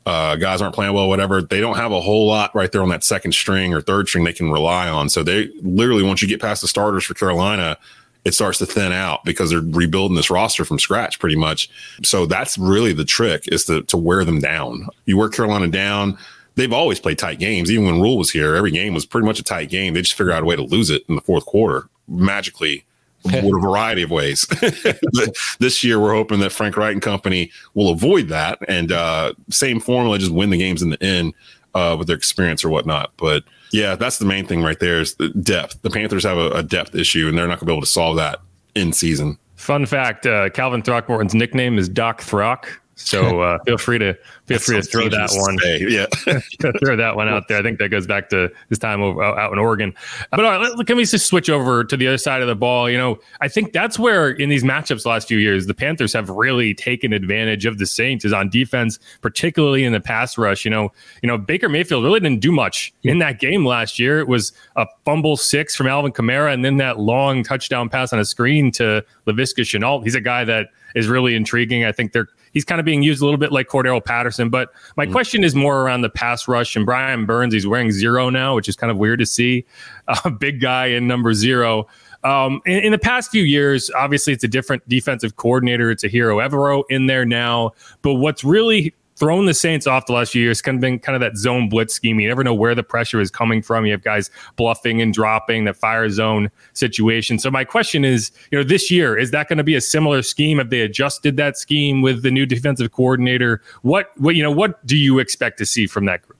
uh, 0.05 0.35
guys 0.35 0.61
aren't 0.61 0.75
playing 0.75 0.93
well, 0.93 1.07
whatever, 1.07 1.41
they 1.41 1.59
don't 1.59 1.77
have 1.77 1.91
a 1.91 2.01
whole 2.01 2.27
lot 2.27 2.53
right 2.55 2.71
there 2.71 2.81
on 2.81 2.89
that 2.89 3.03
second 3.03 3.33
string 3.33 3.73
or 3.73 3.81
third 3.81 4.07
string 4.07 4.23
they 4.23 4.33
can 4.33 4.51
rely 4.51 4.89
on. 4.89 5.09
So 5.09 5.23
they 5.23 5.49
literally, 5.61 6.03
once 6.03 6.21
you 6.21 6.27
get 6.27 6.41
past 6.41 6.61
the 6.61 6.67
starters 6.67 7.03
for 7.03 7.13
Carolina, 7.13 7.77
it 8.25 8.33
starts 8.33 8.57
to 8.59 8.65
thin 8.65 8.91
out 8.91 9.23
because 9.23 9.49
they're 9.49 9.61
rebuilding 9.61 10.15
this 10.15 10.29
roster 10.29 10.65
from 10.65 10.79
scratch 10.79 11.19
pretty 11.19 11.35
much. 11.35 11.69
So 12.03 12.25
that's 12.25 12.57
really 12.57 12.93
the 12.93 13.05
trick 13.05 13.47
is 13.47 13.65
to, 13.65 13.83
to 13.83 13.97
wear 13.97 14.25
them 14.25 14.39
down. 14.39 14.87
You 15.05 15.17
wear 15.17 15.29
Carolina 15.29 15.67
down. 15.67 16.17
They've 16.55 16.73
always 16.73 16.99
played 16.99 17.17
tight 17.17 17.39
games. 17.39 17.71
Even 17.71 17.85
when 17.85 18.01
Rhule 18.01 18.17
was 18.17 18.29
here, 18.29 18.55
every 18.55 18.71
game 18.71 18.93
was 18.93 19.05
pretty 19.05 19.25
much 19.25 19.39
a 19.39 19.43
tight 19.43 19.69
game. 19.69 19.93
They 19.93 20.01
just 20.01 20.15
figure 20.15 20.33
out 20.33 20.43
a 20.43 20.45
way 20.45 20.55
to 20.55 20.61
lose 20.61 20.89
it 20.89 21.03
in 21.09 21.15
the 21.15 21.21
fourth 21.21 21.45
quarter 21.45 21.87
magically 22.07 22.85
with 23.23 23.55
a 23.55 23.59
variety 23.59 24.03
of 24.03 24.11
ways. 24.11 24.47
this 25.59 25.83
year, 25.83 25.99
we're 25.99 26.13
hoping 26.13 26.39
that 26.39 26.51
Frank 26.51 26.77
Reich 26.77 26.93
and 26.93 27.01
company 27.01 27.51
will 27.73 27.89
avoid 27.89 28.27
that 28.29 28.59
and 28.67 28.91
uh, 28.91 29.33
same 29.49 29.79
formula, 29.79 30.17
just 30.17 30.31
win 30.31 30.49
the 30.49 30.57
games 30.57 30.81
in 30.81 30.89
the 30.89 31.03
end 31.03 31.33
uh, 31.73 31.95
with 31.97 32.07
their 32.07 32.17
experience 32.17 32.63
or 32.63 32.69
whatnot. 32.69 33.11
But 33.17 33.43
yeah, 33.71 33.95
that's 33.95 34.17
the 34.17 34.25
main 34.25 34.45
thing 34.45 34.61
right 34.61 34.79
there 34.79 34.99
is 35.01 35.15
the 35.15 35.29
depth. 35.29 35.81
The 35.81 35.89
Panthers 35.89 36.23
have 36.23 36.37
a, 36.37 36.49
a 36.51 36.63
depth 36.63 36.95
issue, 36.95 37.27
and 37.27 37.37
they're 37.37 37.47
not 37.47 37.59
going 37.59 37.59
to 37.59 37.65
be 37.65 37.73
able 37.73 37.81
to 37.81 37.87
solve 37.87 38.17
that 38.17 38.39
in 38.75 38.93
season. 38.93 39.37
Fun 39.55 39.85
fact: 39.85 40.25
uh, 40.25 40.49
Calvin 40.49 40.81
Throckmorton's 40.81 41.35
nickname 41.35 41.77
is 41.77 41.87
Doc 41.87 42.21
Throck. 42.21 42.80
So 43.05 43.41
uh, 43.41 43.59
feel 43.65 43.77
free 43.77 43.99
to 43.99 44.17
feel 44.45 44.59
free 44.59 44.77
to 44.77 44.83
throw 44.83 45.09
that 45.09 45.29
one. 45.33 45.57
Yeah, 45.63 46.05
throw 46.83 46.95
that 46.95 47.15
one 47.15 47.27
out 47.27 47.47
there. 47.47 47.57
I 47.57 47.61
think 47.61 47.79
that 47.79 47.89
goes 47.89 48.07
back 48.07 48.29
to 48.29 48.51
his 48.69 48.79
time 48.79 49.01
over, 49.01 49.23
out 49.23 49.51
in 49.51 49.59
Oregon. 49.59 49.93
But 50.31 50.45
all 50.45 50.59
right, 50.59 50.87
can 50.87 50.97
we 50.97 51.05
just 51.05 51.27
switch 51.27 51.49
over 51.49 51.83
to 51.83 51.97
the 51.97 52.07
other 52.07 52.17
side 52.17 52.41
of 52.41 52.47
the 52.47 52.55
ball? 52.55 52.89
You 52.89 52.97
know, 52.97 53.19
I 53.41 53.47
think 53.47 53.73
that's 53.73 53.97
where 53.97 54.29
in 54.29 54.49
these 54.49 54.63
matchups 54.63 55.03
the 55.03 55.09
last 55.09 55.27
few 55.27 55.37
years, 55.37 55.67
the 55.67 55.73
Panthers 55.73 56.13
have 56.13 56.29
really 56.29 56.73
taken 56.73 57.13
advantage 57.13 57.65
of 57.65 57.77
the 57.77 57.85
Saints 57.85 58.25
is 58.25 58.33
on 58.33 58.49
defense, 58.49 58.99
particularly 59.21 59.83
in 59.83 59.93
the 59.93 60.01
pass 60.01 60.37
rush. 60.37 60.65
You 60.65 60.71
know, 60.71 60.91
you 61.21 61.27
know 61.27 61.37
Baker 61.37 61.69
Mayfield 61.69 62.03
really 62.03 62.19
didn't 62.19 62.41
do 62.41 62.51
much 62.51 62.93
in 63.03 63.19
that 63.19 63.39
game 63.39 63.65
last 63.65 63.99
year. 63.99 64.19
It 64.19 64.27
was 64.27 64.51
a 64.75 64.85
fumble 65.05 65.37
six 65.37 65.75
from 65.75 65.87
Alvin 65.87 66.11
Kamara, 66.11 66.53
and 66.53 66.63
then 66.63 66.77
that 66.77 66.99
long 66.99 67.43
touchdown 67.43 67.89
pass 67.89 68.13
on 68.13 68.19
a 68.19 68.25
screen 68.25 68.71
to 68.73 69.03
Laviska 69.27 69.61
Shenault. 69.63 70.03
He's 70.03 70.15
a 70.15 70.21
guy 70.21 70.43
that 70.45 70.67
is 70.95 71.07
really 71.07 71.35
intriguing. 71.35 71.85
I 71.85 71.91
think 71.91 72.11
they're 72.11 72.27
he's 72.51 72.65
kind 72.65 72.79
of 72.79 72.85
being 72.85 73.03
used 73.03 73.21
a 73.21 73.25
little 73.25 73.39
bit 73.39 73.51
like 73.51 73.67
Cordarrelle 73.67 74.03
Patterson. 74.03 74.49
But 74.49 74.69
my 74.97 75.05
mm 75.05 75.11
question 75.11 75.43
is 75.43 75.53
more 75.53 75.81
around 75.81 76.01
the 76.01 76.09
pass 76.09 76.47
rush 76.47 76.75
and 76.77 76.85
Brian 76.85 77.25
Burns. 77.25 77.53
He's 77.53 77.67
wearing 77.67 77.91
zero 77.91 78.29
now, 78.29 78.55
which 78.55 78.69
is 78.69 78.77
kind 78.77 78.89
of 78.89 78.97
weird 78.97 79.19
to 79.19 79.25
see 79.25 79.65
a 80.25 80.31
big 80.31 80.61
guy 80.61 80.85
in 80.85 81.05
number 81.05 81.33
zero. 81.33 81.87
Um, 82.23 82.61
in, 82.65 82.79
in, 82.79 82.91
the 82.91 82.97
past 82.97 83.31
few 83.31 83.43
years, 83.43 83.91
obviously, 83.91 84.31
it's 84.31 84.43
a 84.43 84.47
different 84.47 84.87
defensive 84.87 85.35
coordinator. 85.35 85.91
It's 85.91 86.03
Ejiro 86.03 86.47
Evero 86.47 86.83
in 86.89 87.07
there 87.07 87.25
now. 87.25 87.71
But 88.03 88.15
what's 88.15 88.43
really 88.43 88.93
thrown 89.21 89.45
the 89.45 89.53
Saints 89.53 89.85
off 89.85 90.07
the 90.07 90.13
last 90.13 90.31
few 90.31 90.41
years. 90.41 90.63
Kind 90.63 90.77
of 90.77 90.81
been 90.81 90.97
kind 90.97 91.15
of 91.15 91.21
that 91.21 91.37
zone 91.37 91.69
blitz 91.69 91.93
scheme. 91.93 92.19
You 92.19 92.27
never 92.27 92.43
know 92.43 92.55
where 92.55 92.73
the 92.73 92.81
pressure 92.81 93.21
is 93.21 93.29
coming 93.29 93.61
from. 93.61 93.85
You 93.85 93.91
have 93.91 94.03
guys 94.03 94.31
bluffing 94.55 94.99
and 94.99 95.13
dropping 95.13 95.65
the 95.65 95.75
fire 95.75 96.09
zone 96.09 96.49
situation. 96.73 97.37
So 97.37 97.51
my 97.51 97.63
question 97.63 98.03
is, 98.03 98.31
you 98.49 98.57
know, 98.57 98.63
this 98.63 98.89
year 98.89 99.15
is 99.15 99.29
that 99.29 99.47
going 99.47 99.59
to 99.59 99.63
be 99.63 99.75
a 99.75 99.81
similar 99.81 100.23
scheme? 100.23 100.57
Have 100.57 100.71
they 100.71 100.81
adjusted 100.81 101.37
that 101.37 101.55
scheme 101.55 102.01
with 102.01 102.23
the 102.23 102.31
new 102.31 102.47
defensive 102.47 102.91
coordinator? 102.91 103.61
What 103.83 104.11
what 104.17 104.35
you 104.35 104.41
know 104.41 104.51
what 104.51 104.83
do 104.87 104.97
you 104.97 105.19
expect 105.19 105.59
to 105.59 105.67
see 105.67 105.85
from 105.85 106.05
that 106.05 106.23
group? 106.23 106.39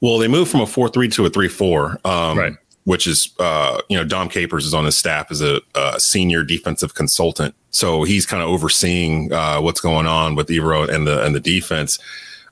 Well, 0.00 0.18
they 0.18 0.26
moved 0.26 0.50
from 0.50 0.62
a 0.62 0.66
four 0.66 0.88
three 0.88 1.08
to 1.10 1.26
a 1.26 1.30
three 1.30 1.48
four. 1.48 2.00
Um, 2.04 2.36
right 2.36 2.54
which 2.86 3.08
is 3.08 3.34
uh, 3.40 3.80
you 3.88 3.96
know 3.96 4.04
Dom 4.04 4.28
Capers 4.28 4.64
is 4.64 4.72
on 4.72 4.84
his 4.84 4.96
staff 4.96 5.30
as 5.32 5.42
a, 5.42 5.60
a 5.74 5.98
senior 5.98 6.44
defensive 6.44 6.94
consultant, 6.94 7.54
so 7.70 8.04
he's 8.04 8.24
kind 8.24 8.42
of 8.42 8.48
overseeing 8.48 9.32
uh, 9.32 9.60
what's 9.60 9.80
going 9.80 10.06
on 10.06 10.36
with 10.36 10.48
Evero 10.48 10.88
and 10.88 11.06
the 11.06 11.22
and 11.24 11.34
the 11.34 11.40
defense. 11.40 11.98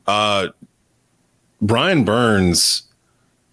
Uh, 0.09 0.49
Brian 1.63 2.05
Burns, 2.05 2.83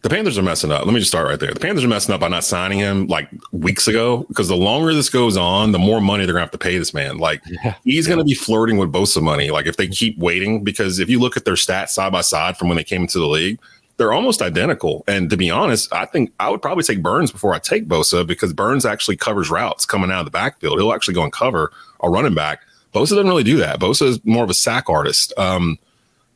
the 0.02 0.10
Panthers 0.10 0.40
are 0.40 0.42
messing 0.42 0.72
up. 0.72 0.84
Let 0.84 0.94
me 0.94 1.00
just 1.00 1.12
start 1.12 1.28
right 1.28 1.40
there. 1.40 1.54
The 1.54 1.60
Panthers 1.60 1.84
are 1.84 1.88
messing 1.88 2.16
up 2.16 2.22
by 2.22 2.30
not 2.30 2.44
signing 2.44 2.80
him 2.80 3.06
like 3.06 3.30
weeks 3.52 3.88
ago 3.88 4.26
because 4.30 4.48
the 4.48 4.58
longer 4.58 4.92
this 4.92 5.08
goes 5.08 5.38
on, 5.38 5.74
the 5.74 5.80
more 5.80 6.02
money 6.02 6.26
they're 6.26 6.34
gonna 6.34 6.46
have 6.46 6.52
to 6.52 6.58
pay 6.58 6.80
this 6.80 6.96
man. 6.96 7.20
Like 7.20 7.44
yeah. 7.64 7.76
he's 7.84 8.08
gonna 8.08 8.24
be 8.24 8.34
flirting 8.34 8.78
with 8.78 8.92
Bosa 8.92 9.22
money. 9.22 9.52
Like 9.52 9.68
if 9.68 9.78
they 9.78 9.88
keep 9.88 10.18
waiting, 10.18 10.64
because 10.64 10.98
if 10.98 11.12
you 11.12 11.20
look 11.20 11.38
at 11.38 11.46
their 11.46 11.54
stats 11.54 11.90
side 11.90 12.12
by 12.12 12.22
side 12.22 12.58
from 12.58 12.70
when 12.70 12.78
they 12.78 12.84
came 12.84 13.04
into 13.04 13.20
the 13.20 13.28
league 13.28 13.60
they're 14.02 14.14
almost 14.14 14.42
identical. 14.42 15.04
And 15.08 15.30
to 15.30 15.38
be 15.38 15.52
honest, 15.52 15.94
I 15.94 16.06
think 16.06 16.34
I 16.40 16.50
would 16.50 16.60
probably 16.60 16.84
take 16.84 17.04
Burns 17.04 17.32
before 17.32 17.54
I 17.54 17.60
take 17.60 17.88
Bosa 17.88 18.26
because 18.26 18.52
Burns 18.52 18.84
actually 18.84 19.16
covers 19.16 19.52
routes 19.52 19.86
coming 19.86 20.10
out 20.10 20.22
of 20.22 20.26
the 20.26 20.32
backfield. 20.32 20.80
He'll 20.80 20.92
actually 20.92 21.14
go 21.14 21.22
and 21.22 21.32
cover 21.32 21.72
a 22.00 22.10
running 22.10 22.34
back. 22.34 22.62
Bosa 22.96 23.10
doesn't 23.10 23.28
really 23.28 23.44
do 23.44 23.58
that. 23.58 23.80
Bosa 23.80 24.08
is 24.08 24.26
more 24.26 24.44
of 24.44 24.50
a 24.50 24.56
sack 24.56 24.90
artist. 24.90 25.34
Um, 25.38 25.78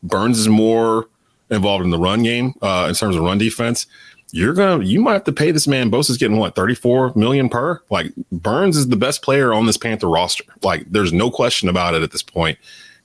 Burns 0.04 0.38
is 0.38 0.48
more 0.48 1.10
involved 1.50 1.84
in 1.84 1.90
the 1.90 1.98
run 1.98 2.22
game 2.22 2.54
uh, 2.62 2.86
in 2.88 2.94
terms 2.94 3.16
of 3.16 3.24
run 3.24 3.40
defense. 3.40 3.88
You're 4.30 4.54
gonna 4.54 4.84
you 4.84 5.02
might 5.02 5.14
have 5.14 5.24
to 5.24 5.32
pay 5.32 5.50
this 5.50 5.68
man. 5.68 5.90
Bosa's 5.90 6.18
getting 6.18 6.38
what 6.38 6.54
34 6.54 7.14
million 7.16 7.50
per. 7.50 7.82
Like 7.90 8.14
Burns 8.32 8.78
is 8.78 8.90
the 8.90 8.96
best 8.96 9.24
player 9.24 9.54
on 9.54 9.66
this 9.66 9.78
Panther 9.78 10.08
roster. 10.08 10.44
Like 10.62 10.86
there's 10.92 11.14
no 11.14 11.32
question 11.32 11.68
about 11.68 11.96
it 11.96 12.04
at 12.04 12.12
this 12.12 12.24
point. 12.24 12.60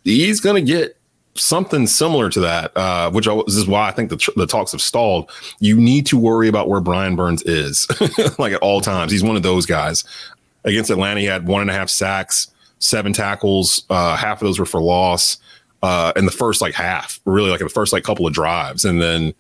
He's 0.04 0.38
gonna 0.38 0.60
get 0.60 0.99
something 1.34 1.86
similar 1.86 2.28
to 2.30 2.40
that, 2.40 2.76
uh, 2.76 3.10
which 3.10 3.28
I, 3.28 3.34
this 3.46 3.56
is 3.56 3.66
why 3.66 3.88
I 3.88 3.92
think 3.92 4.10
the, 4.10 4.16
tr- 4.16 4.30
the 4.36 4.46
talks 4.46 4.72
have 4.72 4.80
stalled. 4.80 5.30
You 5.60 5.76
need 5.76 6.06
to 6.06 6.18
worry 6.18 6.48
about 6.48 6.68
where 6.68 6.80
Brian 6.80 7.16
Burns 7.16 7.42
is, 7.42 7.86
like 8.38 8.52
at 8.52 8.60
all 8.60 8.80
times. 8.80 9.12
He's 9.12 9.22
one 9.22 9.36
of 9.36 9.42
those 9.42 9.66
guys. 9.66 10.04
Against 10.64 10.90
Atlanta, 10.90 11.20
he 11.20 11.26
had 11.26 11.46
one 11.46 11.62
and 11.62 11.70
a 11.70 11.72
half 11.72 11.88
sacks, 11.88 12.52
seven 12.78 13.12
tackles. 13.12 13.84
Uh, 13.88 14.16
half 14.16 14.42
of 14.42 14.46
those 14.46 14.58
were 14.58 14.66
for 14.66 14.80
loss 14.80 15.38
uh, 15.82 16.12
in 16.16 16.26
the 16.26 16.32
first 16.32 16.60
like 16.60 16.74
half, 16.74 17.20
really 17.24 17.50
like 17.50 17.60
in 17.60 17.66
the 17.66 17.72
first 17.72 17.92
like 17.92 18.04
couple 18.04 18.26
of 18.26 18.32
drives, 18.32 18.84
and 18.84 19.00
then 19.00 19.32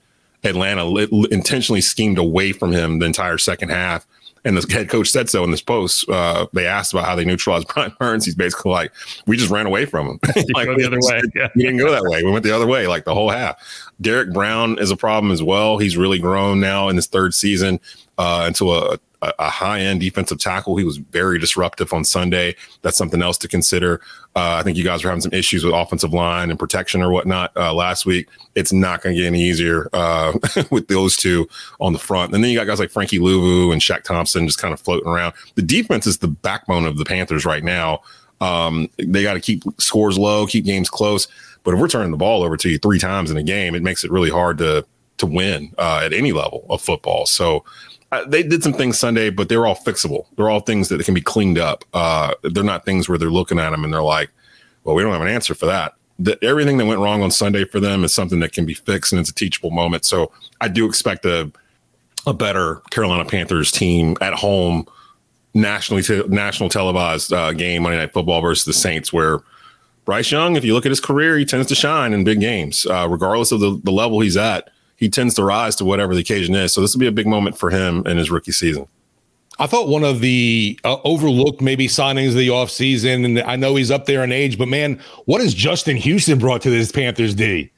Atlanta 0.44 0.86
intentionally 1.30 1.82
schemed 1.82 2.18
away 2.18 2.52
from 2.52 2.72
him 2.72 2.98
the 2.98 3.06
entire 3.06 3.36
second 3.36 3.68
half 3.68 4.06
and 4.44 4.56
the 4.56 4.72
head 4.72 4.88
coach 4.88 5.10
said 5.10 5.28
so 5.28 5.44
in 5.44 5.50
this 5.50 5.62
post. 5.62 6.08
Uh, 6.08 6.46
they 6.52 6.66
asked 6.66 6.92
about 6.92 7.04
how 7.04 7.14
they 7.14 7.24
neutralized 7.24 7.68
Brian 7.74 7.92
Burns. 7.98 8.24
He's 8.24 8.34
basically 8.34 8.72
like, 8.72 8.92
we 9.26 9.36
just 9.36 9.50
ran 9.50 9.66
away 9.66 9.84
from 9.84 10.06
him. 10.06 10.20
like 10.54 10.68
the 10.76 10.84
other 10.86 10.98
way. 11.00 11.22
Yeah. 11.34 11.48
We 11.54 11.64
didn't 11.64 11.78
go 11.78 11.90
that 11.90 12.04
way. 12.04 12.22
We 12.22 12.30
went 12.30 12.44
the 12.44 12.54
other 12.54 12.66
way, 12.66 12.86
like 12.86 13.04
the 13.04 13.14
whole 13.14 13.30
half. 13.30 13.62
Derrick 14.00 14.32
Brown 14.32 14.78
is 14.78 14.90
a 14.90 14.96
problem 14.96 15.32
as 15.32 15.42
well. 15.42 15.78
He's 15.78 15.96
really 15.96 16.18
grown 16.18 16.60
now 16.60 16.88
in 16.88 16.96
his 16.96 17.06
third 17.06 17.34
season 17.34 17.80
uh, 18.18 18.44
into 18.48 18.72
a, 18.72 18.98
a, 19.22 19.32
a 19.38 19.50
high 19.50 19.80
end 19.80 20.00
defensive 20.00 20.38
tackle. 20.38 20.76
He 20.76 20.84
was 20.84 20.98
very 20.98 21.38
disruptive 21.38 21.92
on 21.92 22.04
Sunday. 22.04 22.56
That's 22.82 22.96
something 22.96 23.22
else 23.22 23.38
to 23.38 23.48
consider. 23.48 24.00
Uh, 24.36 24.56
I 24.58 24.62
think 24.62 24.76
you 24.76 24.84
guys 24.84 25.02
were 25.02 25.10
having 25.10 25.22
some 25.22 25.32
issues 25.32 25.64
with 25.64 25.74
offensive 25.74 26.12
line 26.12 26.50
and 26.50 26.58
protection 26.58 27.02
or 27.02 27.10
whatnot 27.10 27.52
uh, 27.56 27.74
last 27.74 28.06
week. 28.06 28.28
It's 28.54 28.72
not 28.72 29.02
going 29.02 29.16
to 29.16 29.20
get 29.20 29.26
any 29.26 29.42
easier 29.42 29.88
uh, 29.92 30.32
with 30.70 30.88
those 30.88 31.16
two 31.16 31.48
on 31.80 31.92
the 31.92 31.98
front. 31.98 32.32
And 32.32 32.42
then 32.42 32.50
you 32.50 32.58
got 32.58 32.66
guys 32.66 32.78
like 32.78 32.90
Frankie 32.90 33.18
Luvu 33.18 33.72
and 33.72 33.82
Shaq 33.82 34.04
Thompson 34.04 34.46
just 34.46 34.60
kind 34.60 34.72
of 34.72 34.80
floating 34.80 35.08
around. 35.08 35.34
The 35.56 35.62
defense 35.62 36.06
is 36.06 36.18
the 36.18 36.28
backbone 36.28 36.84
of 36.84 36.96
the 36.96 37.04
Panthers 37.04 37.44
right 37.44 37.64
now. 37.64 38.02
Um, 38.40 38.88
they 38.98 39.22
got 39.22 39.34
to 39.34 39.40
keep 39.40 39.64
scores 39.78 40.18
low, 40.18 40.46
keep 40.46 40.64
games 40.64 40.88
close. 40.88 41.26
But 41.62 41.74
if 41.74 41.80
we're 41.80 41.88
turning 41.88 42.10
the 42.10 42.16
ball 42.16 42.42
over 42.42 42.56
to 42.56 42.68
you 42.68 42.78
three 42.78 42.98
times 42.98 43.30
in 43.30 43.36
a 43.36 43.42
game, 43.42 43.74
it 43.74 43.82
makes 43.82 44.04
it 44.04 44.10
really 44.10 44.30
hard 44.30 44.58
to 44.58 44.86
to 45.18 45.26
win 45.26 45.72
uh, 45.76 46.00
at 46.02 46.14
any 46.14 46.32
level 46.32 46.64
of 46.70 46.80
football. 46.80 47.26
So 47.26 47.64
they 48.26 48.42
did 48.42 48.62
some 48.62 48.72
things 48.72 48.98
Sunday, 48.98 49.30
but 49.30 49.48
they're 49.48 49.66
all 49.66 49.76
fixable. 49.76 50.26
They're 50.36 50.50
all 50.50 50.60
things 50.60 50.88
that 50.88 51.04
can 51.04 51.14
be 51.14 51.20
cleaned 51.20 51.58
up. 51.58 51.84
Uh, 51.94 52.34
they're 52.42 52.64
not 52.64 52.84
things 52.84 53.08
where 53.08 53.18
they're 53.18 53.30
looking 53.30 53.58
at 53.58 53.70
them 53.70 53.84
and 53.84 53.92
they're 53.92 54.02
like, 54.02 54.30
well, 54.84 54.96
we 54.96 55.02
don't 55.02 55.12
have 55.12 55.22
an 55.22 55.28
answer 55.28 55.54
for 55.54 55.66
that. 55.66 55.94
The, 56.18 56.42
everything 56.44 56.76
that 56.78 56.86
went 56.86 57.00
wrong 57.00 57.22
on 57.22 57.30
Sunday 57.30 57.64
for 57.64 57.78
them 57.78 58.04
is 58.04 58.12
something 58.12 58.40
that 58.40 58.52
can 58.52 58.66
be 58.66 58.74
fixed 58.74 59.12
and 59.12 59.20
it's 59.20 59.30
a 59.30 59.34
teachable 59.34 59.70
moment. 59.70 60.04
So 60.04 60.32
I 60.60 60.68
do 60.68 60.86
expect 60.86 61.24
a, 61.24 61.50
a 62.26 62.34
better 62.34 62.82
Carolina 62.90 63.24
Panthers 63.24 63.70
team 63.70 64.16
at 64.20 64.34
home, 64.34 64.86
nationally 65.54 66.02
te- 66.02 66.26
national 66.26 66.68
televised 66.68 67.32
uh, 67.32 67.52
game 67.52 67.82
Monday 67.82 67.98
Night 67.98 68.12
Football 68.12 68.42
versus 68.42 68.64
the 68.64 68.72
Saints, 68.72 69.12
where 69.12 69.40
Bryce 70.04 70.32
Young, 70.32 70.56
if 70.56 70.64
you 70.64 70.74
look 70.74 70.84
at 70.84 70.90
his 70.90 71.00
career, 71.00 71.38
he 71.38 71.44
tends 71.44 71.68
to 71.68 71.74
shine 71.74 72.12
in 72.12 72.24
big 72.24 72.40
games, 72.40 72.86
uh, 72.86 73.06
regardless 73.08 73.52
of 73.52 73.60
the, 73.60 73.80
the 73.84 73.92
level 73.92 74.20
he's 74.20 74.36
at 74.36 74.70
he 75.00 75.08
tends 75.08 75.34
to 75.34 75.42
rise 75.42 75.74
to 75.76 75.84
whatever 75.84 76.14
the 76.14 76.20
occasion 76.20 76.54
is. 76.54 76.72
So 76.72 76.82
this 76.82 76.94
will 76.94 77.00
be 77.00 77.06
a 77.06 77.12
big 77.12 77.26
moment 77.26 77.58
for 77.58 77.70
him 77.70 78.06
in 78.06 78.18
his 78.18 78.30
rookie 78.30 78.52
season. 78.52 78.86
I 79.58 79.66
thought 79.66 79.88
one 79.88 80.04
of 80.04 80.20
the 80.20 80.78
uh, 80.84 80.98
overlooked 81.04 81.60
maybe 81.60 81.88
signings 81.88 82.28
of 82.28 82.36
the 82.36 82.48
offseason, 82.48 83.24
and 83.24 83.40
I 83.40 83.56
know 83.56 83.74
he's 83.76 83.90
up 83.90 84.06
there 84.06 84.22
in 84.22 84.30
age, 84.30 84.56
but 84.56 84.68
man, 84.68 85.00
what 85.24 85.40
has 85.40 85.52
Justin 85.54 85.96
Houston 85.96 86.38
brought 86.38 86.62
to 86.62 86.70
this 86.70 86.92
Panthers 86.92 87.34
D? 87.34 87.70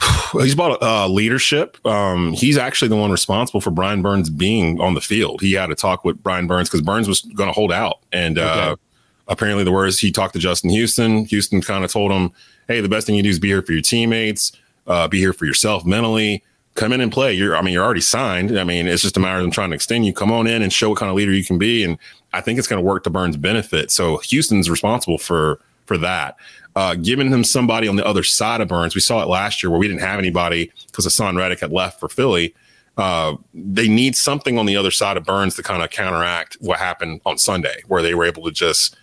he's 0.32 0.54
brought 0.54 0.82
uh, 0.82 1.08
leadership. 1.08 1.84
Um, 1.86 2.32
he's 2.32 2.56
actually 2.56 2.88
the 2.88 2.96
one 2.96 3.10
responsible 3.10 3.60
for 3.60 3.70
Brian 3.70 4.02
Burns 4.02 4.30
being 4.30 4.80
on 4.80 4.94
the 4.94 5.00
field. 5.00 5.40
He 5.40 5.52
had 5.52 5.70
a 5.70 5.74
talk 5.74 6.04
with 6.04 6.22
Brian 6.22 6.46
Burns 6.46 6.68
because 6.68 6.82
Burns 6.82 7.08
was 7.08 7.20
going 7.20 7.48
to 7.48 7.52
hold 7.52 7.72
out, 7.72 8.00
and 8.12 8.38
uh, 8.38 8.70
okay. 8.72 8.82
apparently 9.28 9.64
the 9.64 9.72
words 9.72 9.98
he 9.98 10.10
talked 10.10 10.34
to 10.34 10.40
Justin 10.40 10.70
Houston. 10.70 11.24
Houston 11.26 11.60
kind 11.60 11.84
of 11.84 11.92
told 11.92 12.10
him, 12.10 12.32
"Hey, 12.68 12.80
the 12.80 12.88
best 12.88 13.06
thing 13.06 13.16
you 13.16 13.22
do 13.22 13.28
is 13.28 13.38
be 13.38 13.48
here 13.48 13.62
for 13.62 13.72
your 13.72 13.82
teammates, 13.82 14.52
uh, 14.86 15.08
be 15.08 15.18
here 15.18 15.32
for 15.32 15.44
yourself 15.44 15.84
mentally." 15.84 16.42
Come 16.74 16.92
in 16.92 17.00
and 17.00 17.12
play. 17.12 17.32
You're, 17.32 17.56
I 17.56 17.62
mean, 17.62 17.74
you're 17.74 17.84
already 17.84 18.00
signed. 18.00 18.58
I 18.58 18.64
mean, 18.64 18.86
it's 18.86 19.02
just 19.02 19.16
a 19.16 19.20
matter 19.20 19.36
of 19.36 19.42
them 19.42 19.50
trying 19.50 19.70
to 19.70 19.74
extend 19.74 20.06
you. 20.06 20.12
Come 20.12 20.32
on 20.32 20.46
in 20.46 20.62
and 20.62 20.72
show 20.72 20.90
what 20.90 20.98
kind 20.98 21.10
of 21.10 21.16
leader 21.16 21.32
you 21.32 21.44
can 21.44 21.58
be. 21.58 21.84
And 21.84 21.98
I 22.32 22.40
think 22.40 22.58
it's 22.58 22.68
going 22.68 22.82
to 22.82 22.86
work 22.86 23.04
to 23.04 23.10
Burns' 23.10 23.36
benefit. 23.36 23.90
So 23.90 24.18
Houston's 24.18 24.70
responsible 24.70 25.18
for 25.18 25.60
for 25.86 25.98
that. 25.98 26.36
Uh, 26.74 26.94
giving 26.94 27.28
him 27.28 27.44
somebody 27.44 27.86
on 27.86 27.96
the 27.96 28.06
other 28.06 28.22
side 28.22 28.60
of 28.60 28.68
Burns. 28.68 28.94
We 28.94 29.00
saw 29.00 29.20
it 29.22 29.28
last 29.28 29.62
year 29.62 29.70
where 29.70 29.78
we 29.78 29.88
didn't 29.88 30.00
have 30.00 30.18
anybody 30.18 30.72
because 30.86 31.06
Haason 31.06 31.36
Reddick 31.36 31.60
had 31.60 31.72
left 31.72 32.00
for 32.00 32.08
Philly. 32.08 32.54
Uh, 32.96 33.36
they 33.52 33.88
need 33.88 34.16
something 34.16 34.58
on 34.58 34.66
the 34.66 34.76
other 34.76 34.90
side 34.90 35.16
of 35.16 35.24
Burns 35.24 35.56
to 35.56 35.62
kind 35.62 35.82
of 35.82 35.90
counteract 35.90 36.56
what 36.60 36.78
happened 36.78 37.20
on 37.26 37.36
Sunday, 37.36 37.82
where 37.88 38.02
they 38.02 38.14
were 38.14 38.24
able 38.24 38.44
to 38.44 38.50
just 38.50 38.96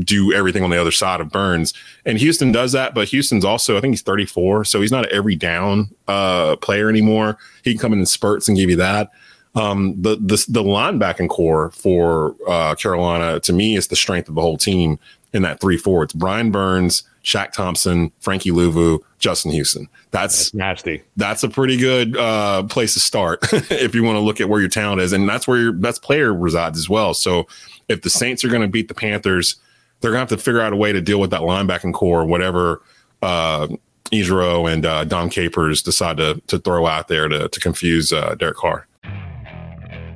do 0.00 0.32
everything 0.32 0.62
on 0.62 0.70
the 0.70 0.80
other 0.80 0.90
side 0.90 1.20
of 1.20 1.30
Burns. 1.30 1.74
And 2.04 2.18
Houston 2.18 2.52
does 2.52 2.72
that, 2.72 2.94
but 2.94 3.08
Houston's 3.08 3.44
also, 3.44 3.76
I 3.76 3.80
think 3.80 3.92
he's 3.92 4.02
34, 4.02 4.64
so 4.64 4.80
he's 4.80 4.92
not 4.92 5.06
an 5.06 5.12
every 5.12 5.36
down 5.36 5.90
uh, 6.08 6.56
player 6.56 6.88
anymore. 6.88 7.38
He 7.64 7.72
can 7.72 7.80
come 7.80 7.92
in 7.92 8.00
in 8.00 8.06
spurts 8.06 8.48
and 8.48 8.56
give 8.56 8.70
you 8.70 8.76
that. 8.76 9.10
Um, 9.54 10.00
the 10.00 10.16
the 10.16 10.42
the 10.48 10.62
linebacking 10.62 11.28
core 11.28 11.72
for 11.72 12.34
uh, 12.48 12.74
Carolina 12.74 13.38
to 13.40 13.52
me 13.52 13.76
is 13.76 13.88
the 13.88 13.96
strength 13.96 14.30
of 14.30 14.34
the 14.34 14.40
whole 14.40 14.56
team 14.56 14.98
in 15.34 15.42
that 15.42 15.60
three 15.60 15.76
four. 15.76 16.02
It's 16.02 16.14
Brian 16.14 16.50
Burns, 16.50 17.02
Shaq 17.22 17.52
Thompson, 17.52 18.12
Frankie 18.20 18.50
Luvu, 18.50 19.00
Justin 19.18 19.52
Houston. 19.52 19.88
That's, 20.10 20.38
that's 20.38 20.54
nasty. 20.54 21.02
That's 21.16 21.42
a 21.42 21.48
pretty 21.50 21.76
good 21.76 22.16
uh, 22.16 22.62
place 22.64 22.94
to 22.94 23.00
start 23.00 23.40
if 23.70 23.94
you 23.94 24.02
want 24.02 24.16
to 24.16 24.20
look 24.20 24.40
at 24.40 24.48
where 24.48 24.60
your 24.60 24.70
talent 24.70 25.02
is, 25.02 25.12
and 25.12 25.28
that's 25.28 25.46
where 25.46 25.58
your 25.58 25.72
best 25.72 26.02
player 26.02 26.32
resides 26.32 26.78
as 26.78 26.88
well. 26.88 27.12
So 27.12 27.46
if 27.88 28.02
the 28.02 28.10
Saints 28.10 28.44
are 28.44 28.48
going 28.48 28.62
to 28.62 28.68
beat 28.68 28.88
the 28.88 28.94
Panthers 28.94 29.56
they're 30.02 30.10
gonna 30.10 30.20
have 30.20 30.28
to 30.28 30.36
figure 30.36 30.60
out 30.60 30.72
a 30.72 30.76
way 30.76 30.92
to 30.92 31.00
deal 31.00 31.18
with 31.20 31.30
that 31.30 31.40
linebacking 31.40 31.94
core, 31.94 32.26
whatever 32.26 32.82
uh, 33.22 33.68
Ejiro 34.10 34.70
and 34.70 34.84
uh, 34.84 35.04
Dom 35.04 35.30
Capers 35.30 35.82
decide 35.82 36.18
to 36.18 36.42
to 36.48 36.58
throw 36.58 36.86
out 36.86 37.08
there 37.08 37.28
to 37.28 37.48
to 37.48 37.60
confuse 37.60 38.12
uh, 38.12 38.34
Derek 38.34 38.56
Carr. 38.56 38.86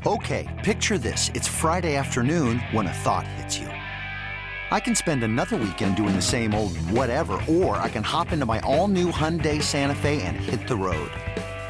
Okay, 0.05 0.47
picture 0.65 0.99
this: 0.99 1.31
it's 1.35 1.49
Friday 1.49 1.97
afternoon 1.97 2.59
when 2.73 2.87
a 2.87 2.93
thought 2.93 3.27
hits 3.27 3.59
you. 3.59 3.69
I 4.71 4.81
can 4.81 4.97
spend 4.97 5.23
another 5.23 5.57
weekend 5.57 5.97
doing 5.97 6.17
the 6.17 6.23
same 6.23 6.53
old 6.53 6.77
whatever, 6.91 7.41
or 7.49 7.77
I 7.77 7.89
can 7.89 8.03
hop 8.03 8.33
into 8.33 8.45
my 8.47 8.59
all-new 8.61 9.13
Hyundai 9.13 9.63
Santa 9.63 9.95
Fe 9.95 10.21
and 10.23 10.37
hit 10.37 10.67
the 10.67 10.77
road. 10.77 11.11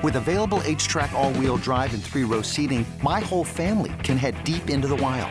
With 0.03 0.17
available 0.17 0.61
H-Track 0.65 1.13
all-wheel 1.13 1.59
drive 1.59 1.93
and 1.93 2.03
three-row 2.03 2.41
seating, 2.41 2.87
my 3.03 3.21
whole 3.21 3.45
family 3.45 3.93
can 4.03 4.17
head 4.17 4.43
deep 4.45 4.71
into 4.71 4.89
the 4.89 4.97
wild. 4.97 5.31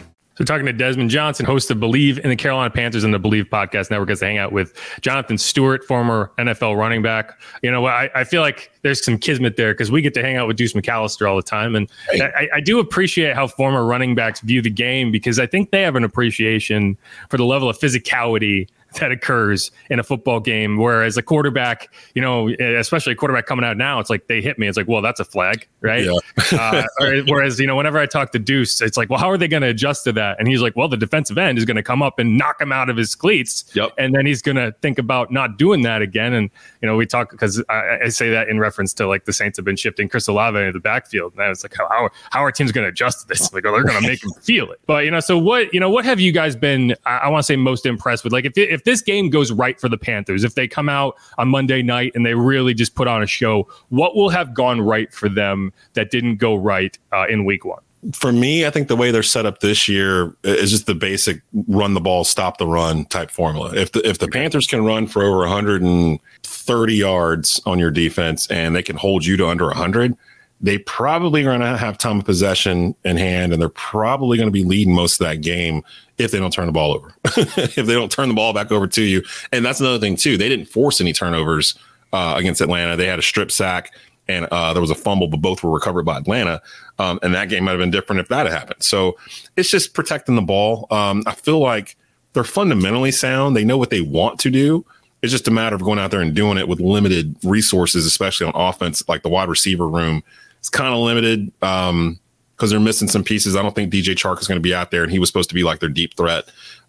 So 0.41 0.45
talking 0.45 0.65
to 0.65 0.73
Desmond 0.73 1.11
Johnson, 1.11 1.45
host 1.45 1.69
of 1.69 1.77
Bleav 1.77 2.17
in 2.17 2.31
the 2.31 2.35
Carolina 2.35 2.71
Panthers 2.71 3.03
and 3.03 3.13
the 3.13 3.19
Bleav 3.19 3.47
Podcast 3.47 3.91
Network, 3.91 4.07
gets 4.07 4.21
to 4.21 4.25
hang 4.25 4.39
out 4.39 4.51
with 4.51 4.73
Jonathan 4.99 5.37
Stewart, 5.37 5.83
former 5.83 6.31
NFL 6.39 6.75
running 6.75 7.03
back. 7.03 7.39
You 7.61 7.69
know, 7.69 7.85
I, 7.85 8.09
I 8.15 8.23
feel 8.23 8.41
like 8.41 8.71
there's 8.81 9.05
some 9.05 9.19
kismet 9.19 9.55
there 9.55 9.71
because 9.71 9.91
we 9.91 10.01
get 10.01 10.15
to 10.15 10.23
hang 10.23 10.37
out 10.37 10.47
with 10.47 10.57
Deuce 10.57 10.73
McAllister 10.73 11.29
all 11.29 11.35
the 11.35 11.43
time. 11.43 11.75
And 11.75 11.87
hey. 12.09 12.23
I, 12.23 12.49
I 12.55 12.59
do 12.59 12.79
appreciate 12.79 13.35
how 13.35 13.45
former 13.45 13.85
running 13.85 14.15
backs 14.15 14.39
view 14.39 14.63
the 14.63 14.71
game 14.71 15.11
because 15.11 15.37
I 15.37 15.45
think 15.45 15.69
they 15.69 15.83
have 15.83 15.95
an 15.95 16.03
appreciation 16.03 16.97
for 17.29 17.37
the 17.37 17.45
level 17.45 17.69
of 17.69 17.77
physicality 17.77 18.67
that 18.99 19.11
occurs 19.11 19.71
in 19.89 19.99
a 19.99 20.03
football 20.03 20.39
game. 20.39 20.77
Whereas 20.77 21.17
a 21.17 21.21
quarterback, 21.21 21.93
you 22.15 22.21
know, 22.21 22.49
especially 22.49 23.13
a 23.13 23.15
quarterback 23.15 23.45
coming 23.45 23.65
out 23.65 23.77
now, 23.77 23.99
it's 23.99 24.09
like 24.09 24.27
they 24.27 24.41
hit 24.41 24.59
me. 24.59 24.67
It's 24.67 24.77
like, 24.77 24.87
well, 24.87 25.01
that's 25.01 25.19
a 25.19 25.25
flag, 25.25 25.67
right? 25.81 26.05
Yeah. 26.05 26.17
uh, 26.59 26.83
whereas, 27.27 27.59
you 27.59 27.67
know, 27.67 27.75
whenever 27.75 27.97
I 27.97 28.05
talk 28.05 28.31
to 28.33 28.39
Deuce, 28.39 28.81
it's 28.81 28.97
like, 28.97 29.09
well, 29.09 29.19
how 29.19 29.29
are 29.29 29.37
they 29.37 29.47
going 29.47 29.61
to 29.61 29.69
adjust 29.69 30.03
to 30.05 30.11
that? 30.13 30.39
And 30.39 30.47
he's 30.47 30.61
like, 30.61 30.75
well, 30.75 30.87
the 30.87 30.97
defensive 30.97 31.37
end 31.37 31.57
is 31.57 31.65
going 31.65 31.77
to 31.77 31.83
come 31.83 32.01
up 32.01 32.19
and 32.19 32.37
knock 32.37 32.59
him 32.59 32.71
out 32.71 32.89
of 32.89 32.97
his 32.97 33.15
cleats. 33.15 33.65
Yep. 33.73 33.93
And 33.97 34.13
then 34.13 34.25
he's 34.25 34.41
going 34.41 34.57
to 34.57 34.73
think 34.81 34.99
about 34.99 35.31
not 35.31 35.57
doing 35.57 35.83
that 35.83 36.01
again. 36.01 36.33
And, 36.33 36.49
you 36.81 36.87
know, 36.87 36.95
we 36.95 37.05
talk 37.05 37.31
because 37.31 37.63
I, 37.69 37.99
I, 38.03 38.09
say 38.09 38.29
that 38.29 38.49
in 38.49 38.59
reference 38.59 38.93
to 38.95 39.07
like 39.07 39.25
the 39.25 39.33
Saints 39.33 39.57
have 39.57 39.65
been 39.65 39.75
shifting 39.75 40.09
Chris 40.09 40.27
Olave 40.27 40.57
into 40.57 40.73
the 40.73 40.79
backfield. 40.79 41.33
And 41.33 41.43
I 41.43 41.49
was 41.49 41.63
like, 41.63 41.73
how, 41.75 41.87
how, 41.89 42.09
how 42.31 42.43
are 42.43 42.51
teams 42.51 42.71
going 42.71 42.83
to 42.83 42.89
adjust 42.89 43.21
to 43.21 43.27
this? 43.27 43.53
Like, 43.53 43.65
oh, 43.65 43.71
they're 43.71 43.83
going 43.83 44.01
to 44.01 44.07
make 44.07 44.23
him 44.23 44.31
feel 44.41 44.71
it. 44.71 44.79
But, 44.85 45.05
you 45.05 45.11
know, 45.11 45.19
so 45.19 45.37
what, 45.37 45.73
you 45.73 45.79
know, 45.79 45.89
what 45.89 46.05
have 46.05 46.19
you 46.19 46.31
guys 46.31 46.55
been, 46.55 46.95
I, 47.05 47.17
I 47.17 47.27
want 47.29 47.41
to 47.41 47.45
say 47.45 47.55
most 47.55 47.85
impressed 47.85 48.23
with? 48.23 48.33
Like, 48.33 48.45
if, 48.45 48.57
if 48.57 48.80
this 48.83 49.01
game 49.01 49.29
goes 49.29 49.51
right 49.51 49.79
for 49.79 49.89
the 49.89 49.97
Panthers, 49.97 50.43
if 50.43 50.55
they 50.55 50.67
come 50.67 50.89
out 50.89 51.15
on 51.37 51.49
Monday 51.49 51.81
night 51.81 52.11
and 52.15 52.25
they 52.25 52.33
really 52.33 52.73
just 52.73 52.95
put 52.95 53.07
on 53.07 53.21
a 53.21 53.27
show, 53.27 53.67
what 53.89 54.15
will 54.15 54.29
have 54.29 54.53
gone 54.53 54.81
right 54.81 55.13
for 55.13 55.29
them 55.29 55.73
that 55.93 56.11
didn't 56.11 56.37
go 56.37 56.55
right 56.55 56.97
uh, 57.11 57.25
in 57.27 57.45
week 57.45 57.65
one? 57.65 57.81
For 58.13 58.31
me, 58.31 58.65
I 58.65 58.71
think 58.71 58.87
the 58.87 58.95
way 58.95 59.11
they're 59.11 59.21
set 59.21 59.45
up 59.45 59.59
this 59.59 59.87
year 59.87 60.35
is 60.43 60.71
just 60.71 60.87
the 60.87 60.95
basic 60.95 61.41
run 61.67 61.93
the 61.93 62.01
ball, 62.01 62.23
stop 62.23 62.57
the 62.57 62.65
run 62.65 63.05
type 63.05 63.29
formula. 63.29 63.75
If 63.75 63.91
the 63.91 64.07
if 64.07 64.17
the 64.17 64.27
Panthers 64.27 64.65
can 64.65 64.83
run 64.83 65.05
for 65.05 65.21
over 65.21 65.39
130 65.41 66.95
yards 66.95 67.61
on 67.67 67.77
your 67.77 67.91
defense 67.91 68.47
and 68.47 68.75
they 68.75 68.81
can 68.81 68.95
hold 68.95 69.23
you 69.23 69.37
to 69.37 69.47
under 69.47 69.67
100, 69.67 70.17
they 70.61 70.77
probably 70.79 71.41
are 71.41 71.57
going 71.57 71.61
to 71.61 71.77
have 71.77 71.97
time 71.97 72.19
of 72.19 72.25
possession 72.25 72.95
in 73.03 73.17
hand 73.17 73.51
and 73.51 73.61
they're 73.61 73.69
probably 73.69 74.37
going 74.37 74.47
to 74.47 74.51
be 74.51 74.63
leading 74.63 74.93
most 74.93 75.19
of 75.19 75.27
that 75.27 75.41
game 75.41 75.83
if 76.17 76.31
they 76.31 76.39
don't 76.39 76.53
turn 76.53 76.67
the 76.67 76.71
ball 76.71 76.93
over. 76.93 77.13
If 77.57 77.75
they 77.75 77.93
don't 77.93 78.11
turn 78.11 78.29
the 78.29 78.35
ball 78.35 78.53
back 78.53 78.71
over 78.71 78.87
to 78.87 79.01
you. 79.01 79.23
And 79.51 79.65
that's 79.65 79.79
another 79.79 79.99
thing 79.99 80.15
too. 80.15 80.37
They 80.37 80.49
didn't 80.49 80.67
force 80.67 81.01
any 81.01 81.13
turnovers 81.13 81.75
uh, 82.13 82.35
against 82.37 82.61
atlanta. 82.61 82.95
They 82.95 83.07
had 83.07 83.17
a 83.17 83.23
strip 83.23 83.51
sack 83.51 83.91
and 84.27 84.45
uh, 84.51 84.73
there 84.73 84.81
was 84.81 84.91
a 84.91 84.95
fumble 84.95 85.27
but 85.27 85.37
both 85.37 85.63
were 85.63 85.71
recovered 85.71 86.03
by 86.03 86.17
atlanta. 86.17 86.61
Um, 86.99 87.19
and 87.23 87.33
that 87.33 87.49
game 87.49 87.63
might 87.63 87.71
have 87.71 87.79
been 87.79 87.91
different 87.91 88.19
if 88.19 88.27
that 88.27 88.45
had 88.45 88.53
happened. 88.53 88.83
So 88.83 89.17
it's 89.55 89.69
just 89.69 89.95
protecting 89.95 90.35
the 90.35 90.41
ball. 90.43 90.85
Um, 90.91 91.23
i 91.25 91.33
feel 91.33 91.59
like 91.59 91.97
they're 92.33 92.43
fundamentally 92.43 93.11
sound. 93.11 93.55
They 93.55 93.65
know 93.65 93.77
what 93.77 93.89
they 93.89 94.01
want 94.01 94.39
to 94.41 94.51
do. 94.51 94.85
It's 95.23 95.31
just 95.31 95.47
a 95.47 95.51
matter 95.51 95.75
of 95.75 95.81
going 95.81 95.99
out 95.99 96.11
there 96.11 96.21
and 96.21 96.35
doing 96.35 96.57
it 96.57 96.67
with 96.67 96.79
limited 96.79 97.35
resources 97.43 98.05
especially 98.05 98.47
on 98.47 98.53
offense 98.55 99.07
like 99.07 99.23
the 99.23 99.29
wide 99.29 99.49
receiver 99.49 99.87
room 99.87 100.23
it's 100.61 100.69
kind 100.69 100.93
of 100.93 100.99
limited 100.99 101.51
um, 101.61 102.19
because 102.55 102.69
they're 102.69 102.79
missing 102.79 103.07
some 103.07 103.23
pieces. 103.23 103.55
I 103.55 103.63
don't 103.63 103.73
think 103.73 103.91
DJ 103.91 104.13
Chark 104.13 104.39
is 104.39 104.47
going 104.47 104.57
to 104.57 104.61
be 104.61 104.73
out 104.73 104.91
there, 104.91 105.01
and 105.01 105.11
he 105.11 105.17
was 105.17 105.27
supposed 105.27 105.49
to 105.49 105.55
be 105.55 105.63
like 105.63 105.79
their 105.79 105.89
deep 105.89 106.15
threat. 106.15 106.45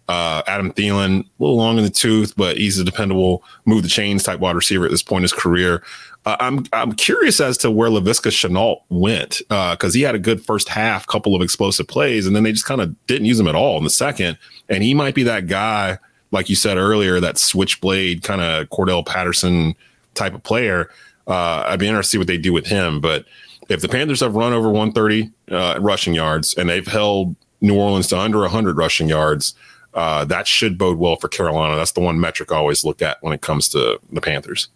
Uh, 0.07 0.43
Adam 0.45 0.71
Thielen, 0.71 1.21
a 1.21 1.25
little 1.39 1.57
long 1.57 1.79
in 1.79 1.83
the 1.83 1.89
tooth, 1.89 2.35
but 2.37 2.57
he's 2.57 2.77
a 2.77 2.83
dependable 2.83 3.43
move 3.65 3.81
the 3.81 3.89
chains 3.89 4.21
type 4.21 4.39
wide 4.39 4.55
receiver 4.55 4.85
at 4.85 4.91
this 4.91 5.01
point 5.01 5.21
in 5.21 5.23
his 5.23 5.33
career. 5.33 5.83
Uh, 6.25 6.37
I'm 6.39 6.65
I'm 6.71 6.93
curious 6.93 7.39
as 7.39 7.57
to 7.59 7.71
where 7.71 7.89
Laviska 7.89 8.29
Shenault 8.29 8.81
went 8.89 9.41
because 9.49 9.95
uh, 9.95 9.97
he 9.97 10.01
had 10.01 10.13
a 10.13 10.19
good 10.19 10.45
first 10.45 10.69
half, 10.69 11.07
couple 11.07 11.35
of 11.35 11.41
explosive 11.41 11.87
plays, 11.87 12.27
and 12.27 12.35
then 12.35 12.43
they 12.43 12.51
just 12.51 12.65
kind 12.65 12.79
of 12.79 12.95
didn't 13.07 13.25
use 13.25 13.39
him 13.39 13.47
at 13.47 13.55
all 13.55 13.77
in 13.77 13.83
the 13.83 13.89
second. 13.89 14.37
And 14.69 14.83
he 14.83 14.93
might 14.93 15.15
be 15.15 15.23
that 15.23 15.47
guy, 15.47 15.97
like 16.29 16.47
you 16.47 16.55
said 16.55 16.77
earlier, 16.77 17.19
that 17.19 17.39
switchblade 17.39 18.21
kind 18.21 18.41
of 18.41 18.69
Cordarrelle 18.69 19.05
Patterson 19.05 19.73
type 20.13 20.35
of 20.35 20.43
player. 20.43 20.91
Uh, 21.27 21.63
I'd 21.65 21.79
be 21.79 21.87
interested 21.87 22.09
to 22.09 22.11
see 22.11 22.17
what 22.19 22.27
they 22.27 22.37
do 22.37 22.53
with 22.53 22.67
him, 22.67 23.01
but 23.01 23.25
if 23.69 23.81
the 23.81 23.87
Panthers 23.87 24.19
have 24.19 24.35
run 24.35 24.53
over 24.53 24.69
130 24.69 25.31
uh, 25.51 25.79
rushing 25.79 26.13
yards 26.13 26.53
and 26.55 26.69
they've 26.69 26.87
held 26.87 27.35
New 27.61 27.75
Orleans 27.75 28.07
to 28.07 28.19
under 28.19 28.39
100 28.39 28.77
rushing 28.77 29.07
yards, 29.07 29.55
uh, 29.93 30.25
that 30.25 30.47
should 30.47 30.77
bode 30.77 30.97
well 30.97 31.15
for 31.15 31.27
Carolina. 31.27 31.75
That's 31.75 31.91
the 31.91 32.01
one 32.01 32.19
metric 32.19 32.51
I 32.51 32.55
always 32.55 32.83
look 32.83 33.01
at 33.01 33.17
when 33.21 33.33
it 33.33 33.41
comes 33.41 33.67
to 33.69 33.99
the 34.11 34.21
Panthers. 34.21 34.69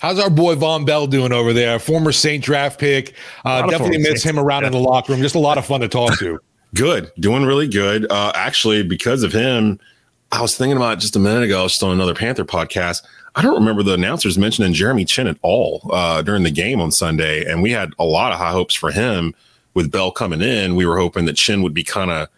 How's 0.00 0.18
our 0.18 0.30
boy 0.30 0.54
Vonn 0.54 0.86
Bell 0.86 1.06
doing 1.06 1.32
over 1.32 1.52
there? 1.52 1.78
Former 1.78 2.10
Saint 2.12 2.42
draft 2.42 2.80
pick. 2.80 3.14
Uh, 3.44 3.66
definitely 3.66 3.98
miss 3.98 4.22
him 4.22 4.38
around 4.38 4.62
yeah. 4.62 4.68
in 4.68 4.72
the 4.72 4.78
locker 4.78 5.12
room. 5.12 5.20
Just 5.20 5.34
a 5.34 5.40
lot 5.40 5.58
of 5.58 5.66
fun 5.66 5.80
to 5.80 5.88
talk 5.88 6.18
to. 6.18 6.40
good, 6.74 7.12
doing 7.20 7.44
really 7.44 7.68
good. 7.68 8.10
Uh, 8.10 8.32
actually, 8.34 8.82
because 8.82 9.22
of 9.22 9.32
him, 9.32 9.78
I 10.32 10.40
was 10.40 10.56
thinking 10.56 10.76
about 10.76 11.00
just 11.00 11.16
a 11.16 11.18
minute 11.18 11.42
ago. 11.42 11.60
I 11.60 11.62
was 11.64 11.72
just 11.72 11.82
on 11.82 11.92
another 11.92 12.14
Panther 12.14 12.46
podcast. 12.46 13.02
I 13.36 13.42
don't 13.42 13.54
remember 13.54 13.82
the 13.82 13.94
announcers 13.94 14.38
mentioning 14.38 14.72
Jeremy 14.72 15.04
Chinn 15.04 15.26
at 15.26 15.36
all 15.42 15.82
uh, 15.92 16.22
during 16.22 16.42
the 16.42 16.50
game 16.50 16.80
on 16.80 16.90
Sunday, 16.90 17.44
and 17.44 17.62
we 17.62 17.70
had 17.70 17.92
a 17.98 18.04
lot 18.04 18.32
of 18.32 18.38
high 18.38 18.52
hopes 18.52 18.74
for 18.74 18.90
him 18.90 19.34
with 19.74 19.90
Bell 19.90 20.10
coming 20.10 20.40
in. 20.40 20.74
We 20.74 20.86
were 20.86 20.98
hoping 20.98 21.26
that 21.26 21.36
Chinn 21.36 21.62
would 21.62 21.74
be 21.74 21.84
kind 21.84 22.10
of 22.10 22.28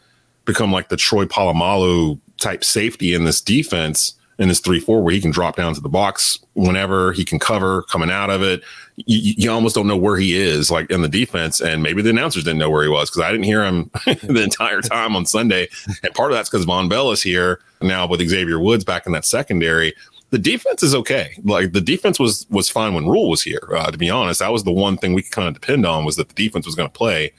become 0.44 0.72
like 0.72 0.88
the 0.88 0.96
Troy 0.96 1.24
Polamalu 1.24 2.20
type 2.38 2.64
safety 2.64 3.14
in 3.14 3.24
this 3.24 3.40
defense 3.40 4.14
in 4.38 4.48
this 4.48 4.60
three 4.60 4.80
four 4.80 5.02
where 5.02 5.14
he 5.14 5.20
can 5.20 5.30
drop 5.30 5.56
down 5.56 5.74
to 5.74 5.80
the 5.80 5.88
box 5.88 6.38
whenever 6.54 7.12
he 7.12 7.24
can 7.24 7.38
cover 7.38 7.82
coming 7.82 8.10
out 8.10 8.30
of 8.30 8.42
it. 8.42 8.62
You, 8.96 9.34
you, 9.36 9.50
almost 9.50 9.74
don't 9.74 9.86
know 9.86 9.96
where 9.96 10.16
he 10.16 10.34
is 10.34 10.70
like 10.70 10.90
in 10.90 11.00
the 11.00 11.08
defense, 11.08 11.60
and 11.60 11.82
maybe 11.82 12.02
the 12.02 12.10
announcers 12.10 12.44
didn't 12.44 12.58
know 12.58 12.68
where 12.68 12.82
he 12.82 12.88
was 12.88 13.08
because 13.08 13.22
I 13.22 13.30
didn't 13.30 13.44
hear 13.44 13.64
him 13.64 13.90
the 14.04 14.42
entire 14.42 14.82
time 14.82 15.16
on 15.16 15.24
Sunday. 15.24 15.68
And 16.02 16.12
part 16.14 16.30
of 16.30 16.36
that's 16.36 16.50
because 16.50 16.66
Vonn 16.66 16.90
Bell 16.90 17.10
is 17.10 17.22
here 17.22 17.60
now 17.80 18.06
with 18.06 18.26
Xavier 18.26 18.58
Woods 18.58 18.84
back 18.84 19.06
in 19.06 19.12
that 19.12 19.24
secondary 19.24 19.94
the 20.32 20.38
defense 20.38 20.82
is 20.82 20.94
okay. 20.94 21.38
Like 21.44 21.72
the 21.72 21.80
defense 21.80 22.18
was 22.18 22.46
was 22.48 22.68
fine 22.68 22.94
when 22.94 23.06
Rhule 23.06 23.28
was 23.28 23.42
here. 23.42 23.68
Uh, 23.70 23.90
to 23.90 23.98
be 23.98 24.08
honest, 24.08 24.40
that 24.40 24.50
was 24.50 24.64
the 24.64 24.72
one 24.72 24.96
thing 24.96 25.12
we 25.12 25.22
could 25.22 25.30
kind 25.30 25.46
of 25.46 25.54
depend 25.54 25.84
on 25.84 26.06
was 26.06 26.16
that 26.16 26.30
the 26.30 26.34
defense 26.34 26.64
was 26.64 26.74
going 26.74 26.88
to 26.88 26.92
play. 26.92 27.32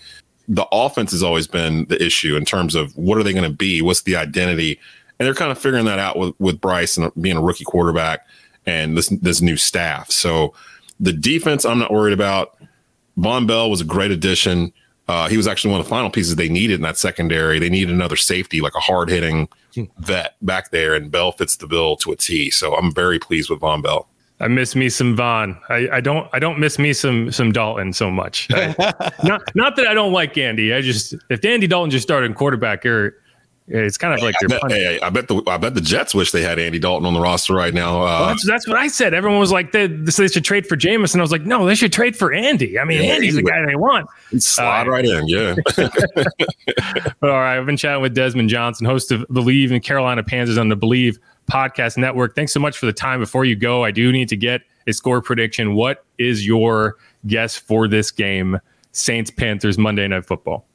The 0.47 0.67
offense 0.71 1.11
has 1.11 1.23
always 1.23 1.47
been 1.47 1.85
the 1.85 2.01
issue 2.01 2.35
in 2.37 2.45
terms 2.45 2.75
of 2.75 2.95
what 2.95 3.17
are 3.17 3.23
they 3.23 3.33
going 3.33 3.49
to 3.49 3.57
be? 3.57 3.81
What's 3.81 4.03
the 4.03 4.15
identity? 4.15 4.79
And 5.17 5.25
they're 5.25 5.33
kind 5.33 5.51
of 5.51 5.57
figuring 5.57 5.85
that 5.85 5.97
out 5.97 6.19
with 6.19 6.35
with 6.39 6.61
Bryce 6.61 6.95
and 6.95 7.11
being 7.19 7.35
a 7.35 7.41
rookie 7.41 7.65
quarterback 7.65 8.27
and 8.67 8.95
this 8.95 9.09
this 9.09 9.41
new 9.41 9.57
staff. 9.57 10.11
So 10.11 10.53
the 10.99 11.13
defense, 11.13 11.65
I'm 11.65 11.79
not 11.79 11.91
worried 11.91 12.13
about. 12.13 12.57
Vonn 13.17 13.47
Bell 13.47 13.71
was 13.71 13.81
a 13.81 13.85
great 13.85 14.11
addition. 14.11 14.71
Uh, 15.07 15.27
he 15.27 15.35
was 15.35 15.47
actually 15.47 15.71
one 15.71 15.79
of 15.81 15.85
the 15.85 15.89
final 15.89 16.09
pieces 16.09 16.35
they 16.35 16.47
needed 16.47 16.75
in 16.75 16.81
that 16.81 16.97
secondary. 16.97 17.59
They 17.59 17.69
needed 17.69 17.93
another 17.93 18.15
safety, 18.15 18.61
like 18.61 18.75
a 18.75 18.79
hard 18.79 19.09
hitting 19.09 19.49
vet 19.97 20.35
back 20.41 20.71
there, 20.71 20.93
and 20.93 21.11
Bell 21.11 21.31
fits 21.33 21.57
the 21.57 21.67
bill 21.67 21.97
to 21.97 22.11
a 22.11 22.15
T. 22.15 22.49
So 22.49 22.75
I'm 22.75 22.93
very 22.93 23.19
pleased 23.19 23.49
with 23.49 23.59
Vonn 23.59 23.83
Bell. 23.83 24.07
I 24.39 24.47
miss 24.47 24.75
me 24.75 24.89
some 24.89 25.15
Vonn. 25.15 25.59
I, 25.69 25.97
I 25.97 26.01
don't 26.01 26.27
I 26.33 26.39
don't 26.39 26.59
miss 26.59 26.79
me 26.79 26.93
some 26.93 27.31
some 27.31 27.51
Dalton 27.51 27.93
so 27.93 28.09
much. 28.09 28.47
I, 28.51 28.73
not 29.23 29.41
not 29.55 29.75
that 29.75 29.87
I 29.87 29.93
don't 29.93 30.11
like 30.11 30.37
Andy. 30.37 30.73
I 30.73 30.81
just 30.81 31.15
if 31.29 31.43
Andy 31.45 31.67
Dalton 31.67 31.91
just 31.91 32.03
started 32.03 32.35
quarterback, 32.35 32.85
or 32.85 33.17
it's 33.67 33.97
kind 33.97 34.13
of 34.13 34.21
like 34.21 34.35
I 34.43 34.47
bet, 34.47 34.61
hey, 34.69 34.99
I 35.01 35.09
bet 35.09 35.29
the 35.29 35.41
I 35.47 35.57
bet 35.57 35.73
the 35.73 35.81
Jets 35.81 36.13
wish 36.13 36.31
they 36.31 36.41
had 36.41 36.59
Andy 36.59 36.79
Dalton 36.79 37.05
on 37.05 37.13
the 37.13 37.21
roster 37.21 37.53
right 37.53 37.73
now. 37.73 38.01
Uh, 38.01 38.03
well, 38.03 38.27
that's, 38.27 38.45
that's, 38.45 38.67
what 38.67 38.77
I 38.77 38.87
said. 38.87 39.13
Everyone 39.13 39.39
was 39.39 39.51
like, 39.51 39.71
they, 39.71 39.87
they 39.87 40.27
should 40.27 40.43
trade 40.43 40.67
for 40.67 40.75
Jameis, 40.75 41.13
and 41.13 41.21
I 41.21 41.23
was 41.23 41.31
like, 41.31 41.43
no, 41.43 41.65
they 41.65 41.75
should 41.75 41.93
trade 41.93 42.17
for 42.17 42.33
Andy. 42.33 42.77
I 42.77 42.83
mean, 42.83 43.01
yeah, 43.01 43.13
Andy's 43.13 43.35
the 43.35 43.43
guy 43.43 43.65
they 43.65 43.75
want. 43.75 44.09
Slide 44.37 44.87
uh, 44.87 44.91
right 44.91 45.05
in, 45.05 45.27
yeah. 45.27 45.55
all 47.21 47.29
right, 47.29 47.57
I've 47.57 47.65
been 47.65 47.77
chatting 47.77 48.01
with 48.01 48.13
Desmond 48.13 48.49
Johnson, 48.49 48.85
host 48.85 49.11
of 49.11 49.21
Bleav 49.29 49.71
in 49.71 49.79
Carolina 49.79 50.23
Panthers 50.23 50.57
on 50.57 50.67
the 50.67 50.77
Bleav 50.77 51.17
Podcast 51.49 51.97
Network. 51.97 52.35
Thanks 52.35 52.53
so 52.53 52.59
much 52.59 52.77
for 52.77 52.85
the 52.85 52.93
time. 52.93 53.21
Before 53.21 53.45
you 53.45 53.55
go, 53.55 53.85
I 53.85 53.91
do 53.91 54.11
need 54.11 54.27
to 54.29 54.37
get 54.37 54.61
a 54.87 54.93
score 54.93 55.21
prediction. 55.21 55.73
What 55.73 56.03
is 56.17 56.45
your 56.45 56.97
guess 57.27 57.55
for 57.55 57.87
this 57.87 58.11
game, 58.11 58.59
Saints 58.91 59.31
Panthers 59.31 59.77
Monday 59.77 60.07
Night 60.07 60.25
Football? 60.25 60.65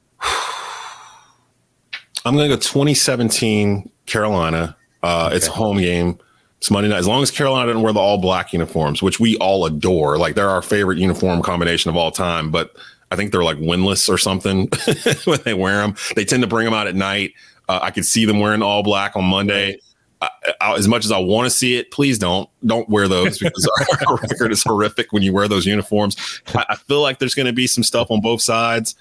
I'm 2.29 2.37
going 2.37 2.51
to 2.51 2.55
go 2.55 2.61
2017 2.61 3.91
Carolina. 4.05 4.77
Uh, 5.03 5.27
okay. 5.29 5.37
It's 5.37 5.49
a 5.49 5.51
home 5.51 5.79
game. 5.79 6.19
It's 6.59 6.71
Monday 6.71 6.91
night. 6.91 6.99
As 6.99 7.09
long 7.09 7.23
as 7.23 7.31
Carolina 7.31 7.69
doesn't 7.69 7.81
wear 7.81 7.95
the 7.95 8.01
all 8.01 8.19
black 8.19 8.53
uniforms, 8.53 9.03
which 9.03 9.19
we 9.19 9.38
all 9.38 9.64
adore, 9.64 10.19
like 10.19 10.35
they're 10.35 10.51
our 10.51 10.61
favorite 10.61 10.99
uniform 10.99 11.41
combination 11.41 11.88
of 11.88 11.97
all 11.97 12.11
time. 12.11 12.51
But 12.51 12.77
I 13.11 13.17
think 13.17 13.33
they're 13.33 13.45
like 13.45 13.57
winless 13.57 14.11
or 14.11 14.19
something 14.19 14.69
when 15.25 15.41
they 15.47 15.55
wear 15.55 15.79
them. 15.79 15.95
They 16.17 16.27
tend 16.27 16.43
to 16.43 16.47
bring 16.47 16.67
them 16.67 16.75
out 16.75 16.87
at 16.87 16.95
night. 16.95 17.33
Uh, 17.67 17.79
I 17.81 17.91
could 17.91 18.05
see 18.05 18.27
them 18.27 18.41
wearing 18.41 18.61
all 18.61 18.83
black 18.83 19.17
on 19.17 19.25
Monday. 19.25 19.79
I, 20.21 20.29
I, 20.61 20.75
as 20.75 20.87
much 20.87 21.07
as 21.07 21.12
I 21.12 21.19
want 21.19 21.47
to 21.47 21.51
see 21.51 21.79
it, 21.79 21.91
please 21.93 22.19
don't 22.19 22.51
don't 22.67 22.88
wear 22.91 23.09
those 23.09 23.38
because 23.38 23.71
our 24.07 24.17
record 24.17 24.53
is 24.53 24.62
horrific 24.62 25.14
when 25.14 25.23
you 25.23 25.33
wear 25.33 25.49
those 25.49 25.64
uniforms. 25.64 26.43
I, 26.55 26.67
I 26.69 26.77
feel 26.77 27.01
like 27.01 27.21
there's 27.21 27.35
going 27.35 27.47
to 27.47 27.55
be 27.55 27.67
some 27.67 27.85
stuff 27.85 28.11
on 28.11 28.21
both 28.21 28.43
sides. 28.43 28.97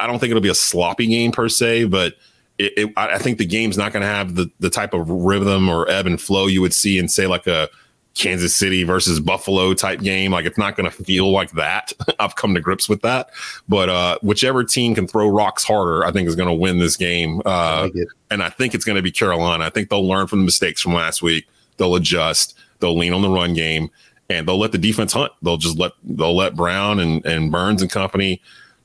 I 0.00 0.08
don't 0.08 0.18
think 0.18 0.30
it'll 0.30 0.40
be 0.40 0.48
a 0.48 0.54
sloppy 0.54 1.06
game 1.06 1.30
per 1.30 1.48
se, 1.48 1.84
but 1.84 2.14
it, 2.58 2.72
it, 2.76 2.92
I 2.96 3.18
think 3.18 3.38
the 3.38 3.46
game's 3.46 3.76
not 3.76 3.92
going 3.92 4.02
to 4.02 4.08
have 4.08 4.36
the 4.36 4.50
the 4.60 4.70
type 4.70 4.94
of 4.94 5.08
rhythm 5.08 5.68
or 5.68 5.88
ebb 5.90 6.06
and 6.06 6.20
flow 6.20 6.46
you 6.46 6.60
would 6.60 6.74
see 6.74 6.98
in 6.98 7.08
say 7.08 7.26
like 7.26 7.46
a 7.46 7.68
Kansas 8.14 8.54
City 8.54 8.84
versus 8.84 9.18
Buffalo 9.18 9.74
type 9.74 10.00
game. 10.00 10.30
Like 10.30 10.46
it's 10.46 10.58
not 10.58 10.76
going 10.76 10.88
to 10.88 11.04
feel 11.04 11.32
like 11.32 11.50
that. 11.52 11.92
I've 12.20 12.36
come 12.36 12.54
to 12.54 12.60
grips 12.60 12.88
with 12.88 13.02
that. 13.02 13.30
But 13.68 13.88
uh, 13.88 14.18
whichever 14.22 14.62
team 14.62 14.94
can 14.94 15.08
throw 15.08 15.28
rocks 15.28 15.64
harder, 15.64 16.04
I 16.04 16.12
think 16.12 16.28
is 16.28 16.36
going 16.36 16.48
to 16.48 16.54
win 16.54 16.78
this 16.78 16.96
game. 16.96 17.40
Uh, 17.44 17.88
I 17.88 17.90
and 18.30 18.42
I 18.42 18.50
think 18.50 18.74
it's 18.74 18.84
going 18.84 18.96
to 18.96 19.02
be 19.02 19.10
Carolina. 19.10 19.64
I 19.64 19.70
think 19.70 19.90
they'll 19.90 20.06
learn 20.06 20.28
from 20.28 20.40
the 20.40 20.44
mistakes 20.44 20.80
from 20.80 20.94
last 20.94 21.22
week. 21.22 21.46
They'll 21.76 21.96
adjust. 21.96 22.56
They'll 22.78 22.96
lean 22.96 23.12
on 23.12 23.22
the 23.22 23.30
run 23.30 23.52
game, 23.54 23.90
and 24.30 24.46
they'll 24.46 24.58
let 24.58 24.72
the 24.72 24.78
defense 24.78 25.12
hunt. 25.12 25.32
They'll 25.42 25.56
just 25.56 25.78
let 25.78 25.92
they'll 26.04 26.36
let 26.36 26.54
Brown 26.54 27.00
and 27.00 27.24
and 27.26 27.50
Burns 27.50 27.82
and 27.82 27.90
company 27.90 28.40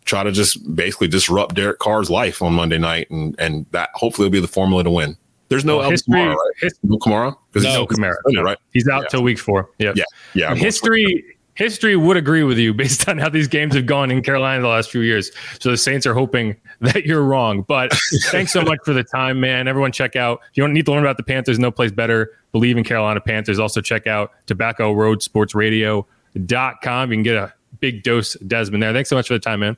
try 0.05 0.23
to 0.23 0.31
just 0.31 0.75
basically 0.75 1.07
disrupt 1.07 1.55
Derek 1.55 1.79
Carr's 1.79 2.09
life 2.09 2.41
on 2.41 2.53
Monday 2.53 2.77
night, 2.77 3.09
and 3.09 3.35
and 3.39 3.65
that 3.71 3.89
hopefully 3.93 4.25
will 4.25 4.31
be 4.31 4.39
the 4.39 4.47
formula 4.47 4.83
to 4.83 4.91
win. 4.91 5.17
There's 5.49 5.65
no 5.65 5.77
well, 5.77 5.89
history, 5.89 6.19
Kamara, 6.19 6.35
right? 6.35 6.51
His, 6.61 6.79
no 6.83 6.97
Kamara 6.97 7.35
because 7.51 7.63
no, 7.63 7.87
he's 7.87 7.97
Kamara, 7.97 8.15
no, 8.27 8.43
right? 8.43 8.57
He's 8.71 8.87
out 8.87 9.03
yeah. 9.03 9.07
till 9.09 9.23
week 9.23 9.39
four. 9.39 9.69
Yeah, 9.79 9.93
yeah, 9.95 10.03
yeah. 10.35 10.55
History, 10.55 11.23
history 11.55 11.95
would 11.95 12.17
agree 12.17 12.43
with 12.43 12.59
you 12.59 12.73
based 12.75 13.09
on 13.09 13.17
how 13.17 13.29
these 13.29 13.47
games 13.47 13.73
have 13.73 13.87
gone 13.87 14.11
in 14.11 14.21
Carolina 14.21 14.61
the 14.61 14.67
last 14.67 14.91
few 14.91 15.01
years. 15.01 15.31
So 15.59 15.71
the 15.71 15.77
Saints 15.77 16.05
are 16.05 16.13
hoping 16.13 16.55
that 16.81 17.05
you're 17.05 17.23
wrong. 17.23 17.63
But 17.63 17.91
thanks 18.25 18.53
so 18.53 18.61
much 18.61 18.79
for 18.85 18.93
the 18.93 19.03
time, 19.03 19.39
man. 19.39 19.67
Everyone, 19.67 19.91
check 19.91 20.15
out. 20.15 20.39
If 20.51 20.57
you 20.57 20.63
don't 20.63 20.73
need 20.73 20.85
to 20.85 20.91
learn 20.91 21.03
about 21.03 21.17
the 21.17 21.23
Panthers, 21.23 21.57
no 21.57 21.71
place 21.71 21.91
better. 21.91 22.31
Bleav 22.53 22.77
in 22.77 22.83
Carolina 22.83 23.19
Panthers. 23.19 23.57
Also 23.59 23.81
check 23.81 24.05
out 24.05 24.31
Tobacco 24.45 24.93
Road 24.93 25.23
Sports 25.23 25.55
Radio.com. 25.55 27.11
You 27.11 27.15
can 27.15 27.23
get 27.23 27.35
a 27.35 27.53
big 27.79 28.03
dose 28.03 28.33
Desmond 28.35 28.83
there. 28.83 28.93
Thanks 28.93 29.09
so 29.09 29.15
much 29.15 29.27
for 29.27 29.33
the 29.33 29.39
time, 29.39 29.61
man. 29.61 29.77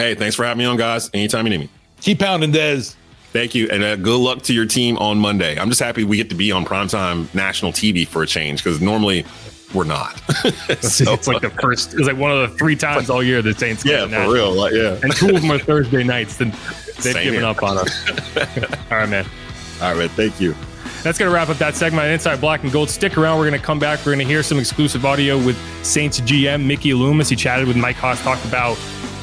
Hey, 0.00 0.14
thanks 0.14 0.34
for 0.34 0.46
having 0.46 0.60
me 0.60 0.64
on, 0.64 0.78
guys. 0.78 1.10
Anytime 1.12 1.44
you 1.44 1.50
need 1.50 1.60
me. 1.60 1.68
Keep 2.00 2.20
pounding, 2.20 2.52
Des. 2.52 2.94
Thank 3.34 3.54
you, 3.54 3.68
and 3.70 3.84
uh, 3.84 3.96
good 3.96 4.16
luck 4.16 4.40
to 4.44 4.54
your 4.54 4.64
team 4.64 4.96
on 4.96 5.18
Monday. 5.18 5.58
I'm 5.58 5.68
just 5.68 5.80
happy 5.80 6.04
we 6.04 6.16
get 6.16 6.30
to 6.30 6.34
be 6.34 6.50
on 6.50 6.64
primetime 6.64 7.32
national 7.34 7.70
TV 7.72 8.08
for 8.08 8.22
a 8.22 8.26
change 8.26 8.64
because 8.64 8.80
normally 8.80 9.26
we're 9.74 9.84
not. 9.84 10.18
so, 10.80 11.12
it's 11.12 11.28
like 11.28 11.42
the 11.42 11.50
first. 11.50 11.92
It's 11.92 12.06
like 12.06 12.16
one 12.16 12.32
of 12.32 12.50
the 12.50 12.56
three 12.56 12.76
times 12.76 13.10
all 13.10 13.22
year 13.22 13.42
the 13.42 13.52
Saints. 13.52 13.84
Yeah, 13.84 14.06
for 14.06 14.32
real. 14.32 14.52
Like, 14.52 14.72
yeah, 14.72 14.98
and 15.02 15.14
two 15.14 15.34
of 15.36 15.42
them 15.42 15.50
are 15.50 15.58
Thursday 15.58 16.02
nights. 16.02 16.38
Then 16.38 16.50
they've 16.86 17.12
Same 17.12 17.24
given 17.24 17.40
here. 17.40 17.44
up 17.44 17.62
on 17.62 17.76
us. 17.76 18.08
all 18.90 18.96
right, 18.96 19.08
man. 19.08 19.26
All 19.82 19.90
right, 19.90 19.98
man. 19.98 20.08
Thank 20.08 20.40
you. 20.40 20.56
That's 21.02 21.18
going 21.18 21.30
to 21.30 21.34
wrap 21.34 21.50
up 21.50 21.58
that 21.58 21.76
segment 21.76 22.06
on 22.06 22.10
Inside 22.10 22.40
Black 22.40 22.62
and 22.62 22.72
Gold. 22.72 22.88
Stick 22.88 23.18
around. 23.18 23.38
We're 23.38 23.48
going 23.48 23.60
to 23.60 23.66
come 23.66 23.78
back. 23.78 23.98
We're 24.00 24.14
going 24.14 24.18
to 24.20 24.24
hear 24.24 24.42
some 24.42 24.58
exclusive 24.58 25.04
audio 25.04 25.36
with 25.36 25.58
Saints 25.84 26.20
GM 26.22 26.64
Mickey 26.64 26.94
Loomis. 26.94 27.28
He 27.28 27.36
chatted 27.36 27.68
with 27.68 27.76
Mike 27.76 27.96
Hoss, 27.96 28.22
talked 28.22 28.44
about 28.46 28.78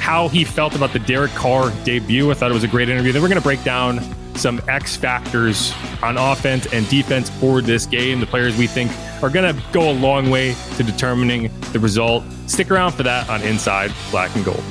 how 0.08 0.30
he 0.30 0.46
felt 0.46 0.74
about 0.74 0.94
the 0.94 1.00
Derek 1.00 1.32
Carr 1.32 1.70
debut. 1.84 2.32
I 2.32 2.34
thought 2.34 2.50
it 2.50 2.54
was 2.54 2.64
a 2.64 2.68
great 2.70 2.88
interview. 2.88 3.12
Then 3.12 3.22
we're 3.22 3.28
going 3.28 3.42
to 3.42 3.44
break 3.44 3.62
down 3.66 4.00
some 4.38 4.62
X 4.70 4.96
factors 4.96 5.74
on 6.02 6.16
offense 6.16 6.66
and 6.72 6.88
defense 6.88 7.30
for 7.30 7.62
this 7.62 7.86
game, 7.86 8.22
the 8.22 8.26
players 8.26 8.58
we 8.58 8.68
think 8.68 8.90
are 9.22 9.30
going 9.30 9.54
to 9.54 9.62
go 9.74 9.92
a 9.92 9.92
long 9.92 10.30
way 10.30 10.56
to 10.78 10.84
determining 10.84 11.52
the 11.74 11.80
result. 11.80 12.24
Stick 12.46 12.72
around 12.72 12.94
for 12.94 13.04
that 13.04 13.30
on 13.30 13.42
Inside 13.42 13.92
Black 14.10 14.34
and 14.38 14.46
Gold. 14.46 14.64